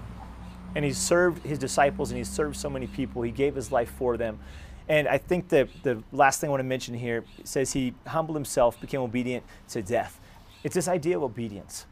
And 0.76 0.86
he 0.86 0.94
served 0.94 1.44
his 1.46 1.58
disciples 1.58 2.12
and 2.12 2.18
he 2.18 2.24
served 2.24 2.56
so 2.56 2.70
many 2.70 2.86
people. 2.86 3.24
He 3.24 3.32
gave 3.32 3.56
his 3.56 3.72
life 3.72 3.90
for 3.98 4.16
them. 4.16 4.40
And 4.88 5.08
I 5.08 5.18
think 5.18 5.50
that 5.50 5.70
the 5.84 6.04
last 6.12 6.40
thing 6.40 6.50
I 6.50 6.52
want 6.52 6.62
to 6.62 6.66
mention 6.66 6.94
here 6.94 7.24
says 7.44 7.74
he 7.74 7.94
humbled 8.08 8.36
himself, 8.36 8.80
became 8.80 9.02
obedient 9.02 9.44
to 9.70 9.82
death. 9.82 10.20
It's 10.64 10.76
this 10.76 10.88
idea 10.88 11.18
of 11.18 11.24
obedience. 11.24 11.86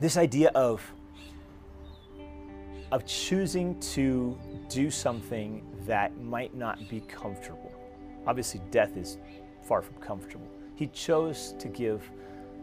This 0.00 0.16
idea 0.16 0.50
of 0.50 0.92
of 2.92 3.06
choosing 3.06 3.78
to 3.80 4.38
do 4.68 4.90
something 4.90 5.62
that 5.86 6.16
might 6.20 6.54
not 6.54 6.88
be 6.88 7.00
comfortable. 7.00 7.72
Obviously, 8.26 8.60
death 8.70 8.96
is 8.96 9.18
far 9.62 9.82
from 9.82 9.94
comfortable. 9.96 10.48
He 10.74 10.88
chose 10.88 11.54
to 11.58 11.68
give 11.68 12.02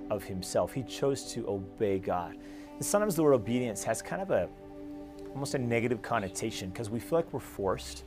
of 0.09 0.23
himself. 0.23 0.73
He 0.73 0.83
chose 0.83 1.31
to 1.33 1.47
obey 1.47 1.99
God. 1.99 2.37
And 2.75 2.85
sometimes 2.85 3.15
the 3.15 3.23
word 3.23 3.33
obedience 3.33 3.83
has 3.83 4.01
kind 4.01 4.21
of 4.21 4.31
a 4.31 4.49
almost 5.33 5.53
a 5.53 5.59
negative 5.59 6.01
connotation 6.01 6.69
because 6.69 6.89
we 6.89 6.99
feel 6.99 7.19
like 7.19 7.31
we're 7.31 7.39
forced. 7.39 8.03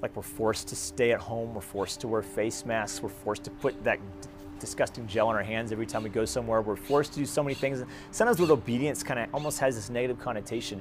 Like 0.00 0.14
we're 0.16 0.22
forced 0.22 0.68
to 0.68 0.76
stay 0.76 1.12
at 1.12 1.20
home, 1.20 1.54
we're 1.54 1.60
forced 1.60 2.00
to 2.00 2.08
wear 2.08 2.22
face 2.22 2.66
masks, 2.66 3.02
we're 3.02 3.08
forced 3.08 3.44
to 3.44 3.50
put 3.50 3.82
that 3.84 4.00
disgusting 4.58 5.06
gel 5.06 5.28
on 5.28 5.34
our 5.34 5.42
hands 5.42 5.72
every 5.72 5.86
time 5.86 6.02
we 6.02 6.08
go 6.08 6.24
somewhere. 6.24 6.60
We're 6.60 6.76
forced 6.76 7.12
to 7.14 7.20
do 7.20 7.26
so 7.26 7.42
many 7.42 7.54
things. 7.54 7.84
Sometimes 8.10 8.40
with 8.40 8.50
obedience 8.50 9.02
kind 9.02 9.20
of 9.20 9.28
almost 9.32 9.58
has 9.60 9.74
this 9.76 9.90
negative 9.90 10.18
connotation. 10.18 10.80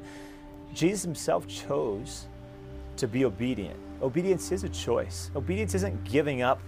Jesus 0.74 1.04
himself 1.04 1.48
chose 1.48 2.28
to 2.98 3.08
be 3.08 3.26
obedient. 3.26 3.80
Obedience 4.02 4.52
is 4.52 4.64
a 4.64 4.70
choice. 4.70 5.32
Obedience 5.36 5.76
isn't 5.76 6.04
giving 6.04 6.42
up 6.42 6.62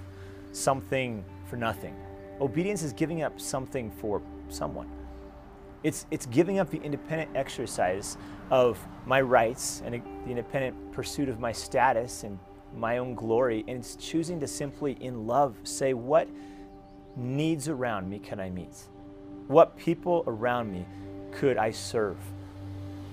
something 0.52 1.24
for 1.50 1.58
nothing. 1.58 1.96
Obedience 2.42 2.84
is 2.84 2.94
giving 2.94 3.24
up 3.24 3.39
something 3.39 3.89
for 3.92 4.22
someone. 4.50 4.89
It's, 5.84 6.06
it's 6.12 6.26
giving 6.28 6.60
up 6.60 6.70
the 6.70 6.82
independent 6.82 7.32
exercise 7.36 8.18
of 8.50 8.80
my 9.06 9.22
rights 9.22 9.82
and 9.86 9.96
the 9.96 10.02
independent 10.30 10.92
pursuit 10.92 11.28
of 11.28 11.39
my 11.39 11.52
status 11.52 12.24
and 12.24 12.39
my 12.76 12.98
own 12.98 13.16
glory. 13.16 13.66
And 13.68 13.78
it's 13.78 13.96
choosing 13.96 14.39
to 14.39 14.48
simply, 14.48 14.94
in 15.02 15.28
love, 15.28 15.56
say, 15.63 15.94
What 15.94 16.28
needs 17.16 17.68
around 17.68 18.10
me 18.10 18.20
can 18.20 18.39
I 18.39 18.50
meet? 18.50 18.76
What 19.48 19.78
people 19.78 20.24
around 20.26 20.72
me 20.72 20.86
could 21.32 21.58
I 21.58 21.72
serve? 21.72 22.18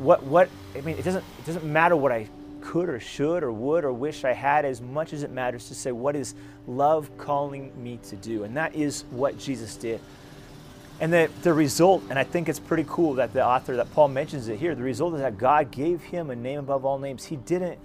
What, 0.01 0.23
what, 0.23 0.49
I 0.75 0.81
mean, 0.81 0.97
it 0.97 1.05
doesn't, 1.05 1.23
it 1.39 1.45
doesn't 1.45 1.65
matter 1.65 1.95
what 1.95 2.11
I 2.11 2.27
could 2.63 2.89
or 2.89 2.99
should 2.99 3.43
or 3.43 3.53
would 3.53 3.85
or 3.85 3.93
wish 3.93 4.25
I 4.25 4.33
had 4.33 4.65
as 4.65 4.81
much 4.81 5.13
as 5.13 5.23
it 5.23 5.31
matters 5.31 5.69
to 5.69 5.75
say, 5.75 5.93
What 5.93 6.17
is 6.17 6.35
love 6.67 7.11
calling 7.19 7.71
me 7.83 7.99
to 8.05 8.17
do? 8.17 8.45
And 8.45 8.57
that 8.57 8.75
is 8.75 9.05
what 9.11 9.39
Jesus 9.39 9.77
did. 9.77 10.01
And 11.01 11.13
the, 11.13 11.31
the 11.43 11.53
result, 11.53 12.03
and 12.09 12.19
I 12.19 12.25
think 12.25 12.49
it's 12.49 12.59
pretty 12.59 12.87
cool 12.89 13.13
that 13.15 13.35
the 13.35 13.45
author, 13.45 13.77
that 13.77 13.93
Paul 13.93 14.09
mentions 14.09 14.49
it 14.49 14.59
here, 14.59 14.75
the 14.75 14.83
result 14.83 15.13
is 15.15 15.21
that 15.21 15.37
God 15.37 15.71
gave 15.71 16.03
him 16.03 16.31
a 16.31 16.37
name 16.37 16.61
above 16.61 16.87
all 16.87 16.99
names. 16.99 17.23
He 17.23 17.37
didn't 17.37 17.79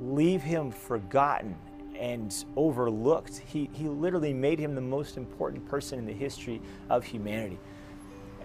leave 0.00 0.40
him 0.42 0.70
forgotten 0.70 1.54
and 1.98 2.34
overlooked. 2.56 3.42
He, 3.46 3.68
he 3.74 3.88
literally 3.88 4.32
made 4.32 4.58
him 4.58 4.74
the 4.74 4.80
most 4.80 5.18
important 5.18 5.68
person 5.68 5.98
in 5.98 6.06
the 6.06 6.14
history 6.14 6.62
of 6.88 7.04
humanity. 7.04 7.58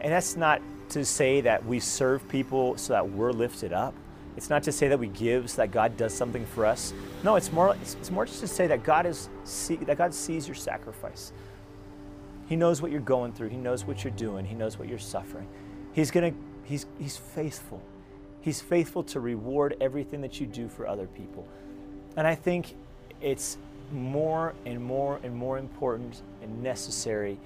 And 0.02 0.12
that's 0.12 0.36
not 0.36 0.62
to 0.90 1.06
say 1.06 1.42
that 1.42 1.66
we 1.66 1.80
serve 1.80 2.28
people 2.28 2.78
so 2.78 2.94
that 2.94 3.10
we're 3.10 3.32
lifted 3.32 3.72
up. 3.72 3.94
It's 4.36 4.50
not 4.50 4.64
to 4.64 4.72
say 4.72 4.88
that 4.88 5.00
we 5.00 5.08
give 5.08 5.50
so 5.50 5.58
that 5.58 5.72
God 5.72 5.96
does 5.98 6.14
something 6.14 6.46
for 6.46 6.66
us. 6.66 6.94
No, 7.24 7.36
it's 7.36 7.52
more, 7.52 7.76
it's, 7.82 7.96
it's 7.96 8.12
more 8.12 8.26
just 8.26 8.40
to 8.42 8.48
say 8.48 8.68
that 8.68 8.84
God, 8.84 9.06
is, 9.06 9.30
see, 9.44 9.76
that 9.76 9.98
God 9.98 10.14
sees 10.14 10.48
your 10.48 10.56
sacrifice 10.56 11.32
he 12.52 12.58
knows 12.58 12.82
what 12.82 12.92
you're 12.92 13.00
going 13.00 13.32
through. 13.32 13.48
He 13.48 13.56
knows 13.56 13.86
what 13.86 14.04
you're 14.04 14.12
doing. 14.12 14.44
He 14.44 14.56
knows 14.56 14.78
what 14.78 14.90
you're 14.90 15.00
suffering. 15.00 15.48
He's 15.94 16.12
to 16.12 16.34
he's 16.66 16.86
he's 17.00 17.16
faithful. 17.16 17.82
He's 18.42 18.60
faithful 18.60 19.04
to 19.04 19.22
reward 19.22 19.78
everything 19.80 20.20
that 20.20 20.42
you 20.42 20.48
do 20.48 20.68
for 20.68 20.86
other 20.86 21.08
people. 21.08 21.48
And 22.18 22.28
I 22.28 22.36
think 22.36 22.76
it's 23.22 23.58
more 23.94 24.54
and 24.66 24.84
more 24.84 25.22
and 25.24 25.34
more 25.34 25.60
important 25.60 26.24
and 26.44 26.62
necessary 26.62 27.38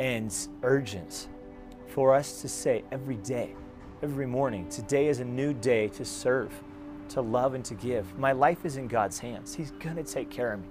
and 0.00 0.36
urgent 0.64 1.28
for 1.90 2.14
us 2.14 2.40
to 2.40 2.48
say 2.48 2.84
every 2.92 3.16
day, 3.16 3.54
every 4.02 4.26
morning, 4.26 4.68
today 4.68 5.08
is 5.08 5.20
a 5.20 5.24
new 5.24 5.52
day 5.52 5.88
to 5.88 6.04
serve, 6.04 6.52
to 7.08 7.20
love, 7.20 7.54
and 7.54 7.64
to 7.64 7.74
give. 7.74 8.16
My 8.18 8.32
life 8.32 8.64
is 8.64 8.76
in 8.76 8.86
God's 8.86 9.18
hands. 9.18 9.54
He's 9.54 9.72
going 9.72 9.96
to 9.96 10.04
take 10.04 10.30
care 10.30 10.52
of 10.52 10.60
me. 10.60 10.68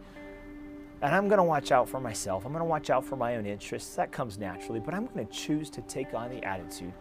And 1.01 1.13
I'm 1.13 1.27
going 1.27 1.38
to 1.38 1.43
watch 1.43 1.71
out 1.71 1.88
for 1.88 1.99
myself. 1.99 2.45
I'm 2.45 2.51
going 2.51 2.62
to 2.62 2.65
watch 2.65 2.89
out 2.89 3.05
for 3.05 3.15
my 3.15 3.36
own 3.36 3.45
interests. 3.45 3.95
That 3.95 4.12
comes 4.12 4.38
naturally. 4.38 4.79
But 4.79 4.93
I'm 4.93 5.08
going 5.08 5.25
to 5.25 5.32
choose 5.32 5.69
to 5.71 5.82
take 5.84 6.13
on 6.13 6.29
the 6.29 6.43
attitude 6.43 6.93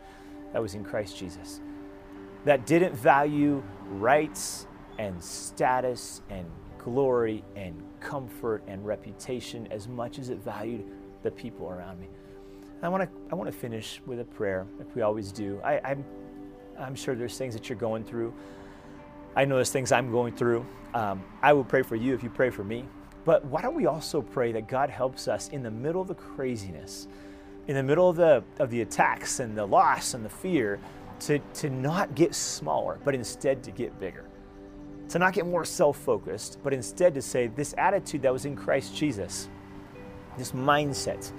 that 0.53 0.63
was 0.63 0.75
in 0.75 0.85
Christ 0.85 1.17
Jesus, 1.17 1.61
that 2.45 2.67
didn't 2.67 2.95
value 2.95 3.63
rights 3.89 4.67
and 4.99 5.23
status 5.23 6.23
and 6.31 6.47
glory 6.79 7.45
and 7.55 7.83
comfort 8.01 8.63
and 8.67 8.85
reputation 8.85 9.69
as 9.71 9.89
much 9.89 10.19
as 10.19 10.31
it 10.31 10.39
valued 10.39 10.85
the 11.23 11.31
people 11.31 11.69
around 11.69 12.01
me. 12.01 12.09
I 12.83 12.89
want 12.89 13.03
to 13.03 13.09
I 13.31 13.35
want 13.35 13.51
to 13.51 13.57
finish 13.57 14.01
with 14.07 14.21
a 14.21 14.25
prayer, 14.25 14.67
like 14.79 14.95
we 14.95 15.03
always 15.03 15.33
do. 15.33 15.61
I, 15.65 15.81
I'm 15.85 16.05
I'm 16.79 16.95
sure 16.95 17.15
there's 17.15 17.37
things 17.37 17.55
that 17.55 17.69
you're 17.69 17.79
going 17.79 18.05
through. 18.05 18.33
I 19.35 19.45
know 19.45 19.57
there's 19.57 19.71
things 19.71 19.93
I'm 19.93 20.11
going 20.11 20.35
through. 20.35 20.65
Um, 20.95 21.23
I 21.43 21.53
will 21.53 21.65
pray 21.65 21.83
for 21.83 21.97
you 21.97 22.15
if 22.15 22.23
you 22.23 22.31
pray 22.31 22.51
for 22.51 22.65
me. 22.65 22.85
But 23.25 23.45
why 23.45 23.61
don't 23.61 23.75
we 23.75 23.87
also 23.87 24.23
pray 24.23 24.53
that 24.53 24.69
God 24.69 24.91
helps 24.91 25.29
us 25.29 25.49
in 25.49 25.63
the 25.63 25.71
middle 25.71 26.01
of 26.01 26.09
the 26.09 26.15
craziness, 26.15 27.09
in 27.67 27.75
the 27.75 27.83
middle 27.83 28.09
of 28.09 28.17
the, 28.17 28.43
of 28.59 28.71
the 28.71 28.81
attacks 28.81 29.41
and 29.41 29.57
the 29.57 29.67
loss 29.67 30.15
and 30.15 30.25
the 30.25 30.31
fear, 30.31 30.81
to, 31.21 31.39
to 31.55 31.69
not 31.69 32.15
get 32.15 32.35
smaller, 32.35 32.99
but 33.05 33.15
instead 33.15 33.63
to 33.65 33.71
get 33.71 33.99
bigger. 34.01 34.25
To 35.11 35.19
not 35.19 35.35
get 35.35 35.47
more 35.47 35.65
self 35.65 35.99
focused, 35.99 36.59
but 36.63 36.73
instead 36.73 37.15
to 37.15 37.23
say, 37.23 37.49
this 37.49 37.75
attitude 37.77 38.23
that 38.23 38.33
was 38.33 38.45
in 38.45 38.57
Christ 38.57 38.97
Jesus, 38.97 39.49
this 40.37 40.53
mindset, 40.53 41.31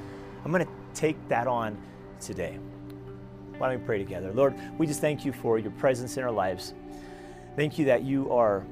I'm 0.45 0.52
going 0.52 0.65
to 0.65 0.71
take 0.99 1.15
that 1.29 1.47
on 1.47 1.77
today. 2.19 2.59
Why 3.57 3.69
don't 3.69 3.79
we 3.79 3.85
pray 3.85 3.97
together? 3.99 4.33
Lord, 4.33 4.53
we 4.77 4.85
just 4.85 4.99
thank 4.99 5.23
you 5.23 5.31
for 5.31 5.57
your 5.57 5.71
presence 5.71 6.17
in 6.17 6.23
our 6.23 6.31
lives. 6.31 6.73
Thank 7.55 7.79
you 7.79 7.85
that 7.85 8.03
you 8.03 8.29
are 8.33 8.65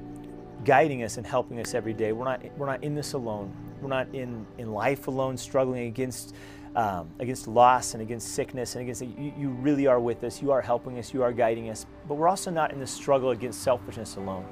guiding 0.64 1.04
us 1.04 1.16
and 1.16 1.26
helping 1.26 1.58
us 1.58 1.72
every 1.72 1.94
day. 1.94 2.12
We're 2.12 2.26
not, 2.26 2.42
we're 2.58 2.66
not 2.66 2.84
in 2.84 2.94
this 2.94 3.14
alone. 3.14 3.54
We're 3.80 3.88
not 3.88 4.14
in, 4.14 4.46
in 4.58 4.72
life 4.72 5.08
alone, 5.08 5.38
struggling 5.38 5.86
against, 5.86 6.34
um, 6.76 7.08
against 7.18 7.48
loss 7.48 7.94
and 7.94 8.02
against 8.02 8.34
sickness 8.34 8.74
and 8.74 8.82
against, 8.82 9.02
you, 9.02 9.32
you 9.38 9.48
really 9.48 9.86
are 9.86 10.00
with 10.00 10.22
us. 10.22 10.42
You 10.42 10.50
are 10.52 10.60
helping 10.60 10.98
us. 10.98 11.14
You 11.14 11.22
are 11.22 11.32
guiding 11.32 11.70
us. 11.70 11.86
But 12.06 12.16
we're 12.16 12.28
also 12.28 12.50
not 12.50 12.72
in 12.72 12.78
the 12.78 12.86
struggle 12.86 13.30
against 13.30 13.62
selfishness 13.62 14.16
alone. 14.16 14.46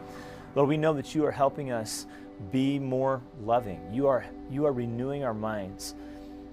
Lord, 0.54 0.68
we 0.68 0.78
know 0.78 0.94
that 0.94 1.14
you 1.14 1.26
are 1.26 1.32
helping 1.32 1.72
us 1.72 2.06
be 2.50 2.78
more 2.78 3.20
loving. 3.42 3.80
You 3.92 4.06
are, 4.06 4.24
you 4.50 4.64
are 4.64 4.72
renewing 4.72 5.24
our 5.24 5.34
minds. 5.34 5.94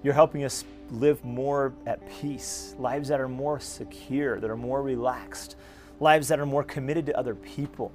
You're 0.03 0.13
helping 0.13 0.43
us 0.43 0.65
live 0.93 1.23
more 1.23 1.73
at 1.85 2.07
peace, 2.21 2.75
lives 2.77 3.09
that 3.09 3.19
are 3.19 3.27
more 3.27 3.59
secure, 3.59 4.39
that 4.39 4.49
are 4.49 4.57
more 4.57 4.81
relaxed, 4.81 5.55
lives 5.99 6.27
that 6.29 6.39
are 6.39 6.45
more 6.45 6.63
committed 6.63 7.05
to 7.07 7.17
other 7.17 7.35
people 7.35 7.91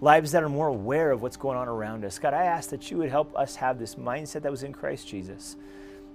lives 0.00 0.32
that 0.32 0.42
are 0.42 0.48
more 0.48 0.68
aware 0.68 1.10
of 1.10 1.22
what's 1.22 1.36
going 1.36 1.58
on 1.58 1.68
around 1.68 2.04
us. 2.04 2.18
God, 2.18 2.34
I 2.34 2.44
ask 2.44 2.70
that 2.70 2.90
you 2.90 2.98
would 2.98 3.10
help 3.10 3.36
us 3.36 3.56
have 3.56 3.78
this 3.78 3.96
mindset 3.96 4.42
that 4.42 4.50
was 4.50 4.62
in 4.62 4.72
Christ 4.72 5.08
Jesus, 5.08 5.56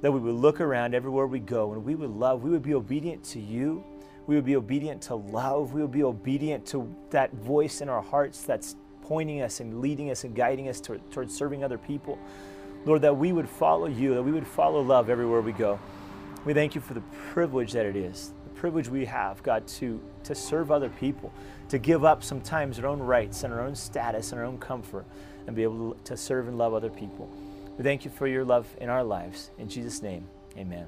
that 0.01 0.11
we 0.11 0.19
would 0.19 0.35
look 0.35 0.61
around 0.61 0.95
everywhere 0.95 1.27
we 1.27 1.39
go 1.39 1.73
and 1.73 1.83
we 1.83 1.95
would 1.95 2.09
love, 2.09 2.43
we 2.43 2.49
would 2.49 2.63
be 2.63 2.73
obedient 2.73 3.23
to 3.25 3.39
you, 3.39 3.83
we 4.25 4.35
would 4.35 4.45
be 4.45 4.55
obedient 4.55 5.01
to 5.03 5.15
love, 5.15 5.73
we 5.73 5.81
would 5.81 5.91
be 5.91 6.03
obedient 6.03 6.65
to 6.67 6.93
that 7.09 7.33
voice 7.33 7.81
in 7.81 7.89
our 7.89 8.01
hearts 8.01 8.43
that's 8.43 8.75
pointing 9.01 9.41
us 9.41 9.59
and 9.59 9.81
leading 9.81 10.11
us 10.11 10.23
and 10.23 10.33
guiding 10.33 10.69
us 10.69 10.79
toward, 10.79 11.11
towards 11.11 11.35
serving 11.35 11.63
other 11.63 11.77
people. 11.77 12.17
Lord, 12.85 13.01
that 13.01 13.15
we 13.15 13.33
would 13.33 13.49
follow 13.49 13.87
you, 13.87 14.13
that 14.15 14.23
we 14.23 14.31
would 14.31 14.47
follow 14.47 14.81
love 14.81 15.09
everywhere 15.09 15.41
we 15.41 15.51
go. 15.51 15.77
We 16.45 16.53
thank 16.53 16.75
you 16.75 16.81
for 16.81 16.93
the 16.93 17.03
privilege 17.31 17.71
that 17.71 17.85
it 17.85 17.95
is, 17.95 18.33
the 18.43 18.59
privilege 18.59 18.89
we 18.89 19.05
have, 19.05 19.41
God, 19.43 19.65
to, 19.67 20.01
to 20.23 20.35
serve 20.35 20.71
other 20.71 20.89
people 20.89 21.31
to 21.69 21.77
give 21.77 22.03
up 22.03 22.23
sometimes 22.23 22.79
our 22.79 22.87
own 22.87 22.99
rights 22.99 23.43
and 23.43 23.53
our 23.53 23.61
own 23.61 23.75
status 23.75 24.31
and 24.31 24.39
our 24.39 24.45
own 24.45 24.57
comfort 24.57 25.05
and 25.47 25.55
be 25.55 25.63
able 25.63 25.95
to 26.03 26.17
serve 26.17 26.47
and 26.47 26.57
love 26.57 26.73
other 26.73 26.89
people. 26.89 27.29
We 27.77 27.83
thank 27.83 28.05
you 28.05 28.11
for 28.11 28.27
your 28.27 28.45
love 28.45 28.67
in 28.79 28.89
our 28.89 29.03
lives. 29.03 29.51
In 29.57 29.69
Jesus' 29.69 30.01
name, 30.01 30.27
amen. 30.57 30.87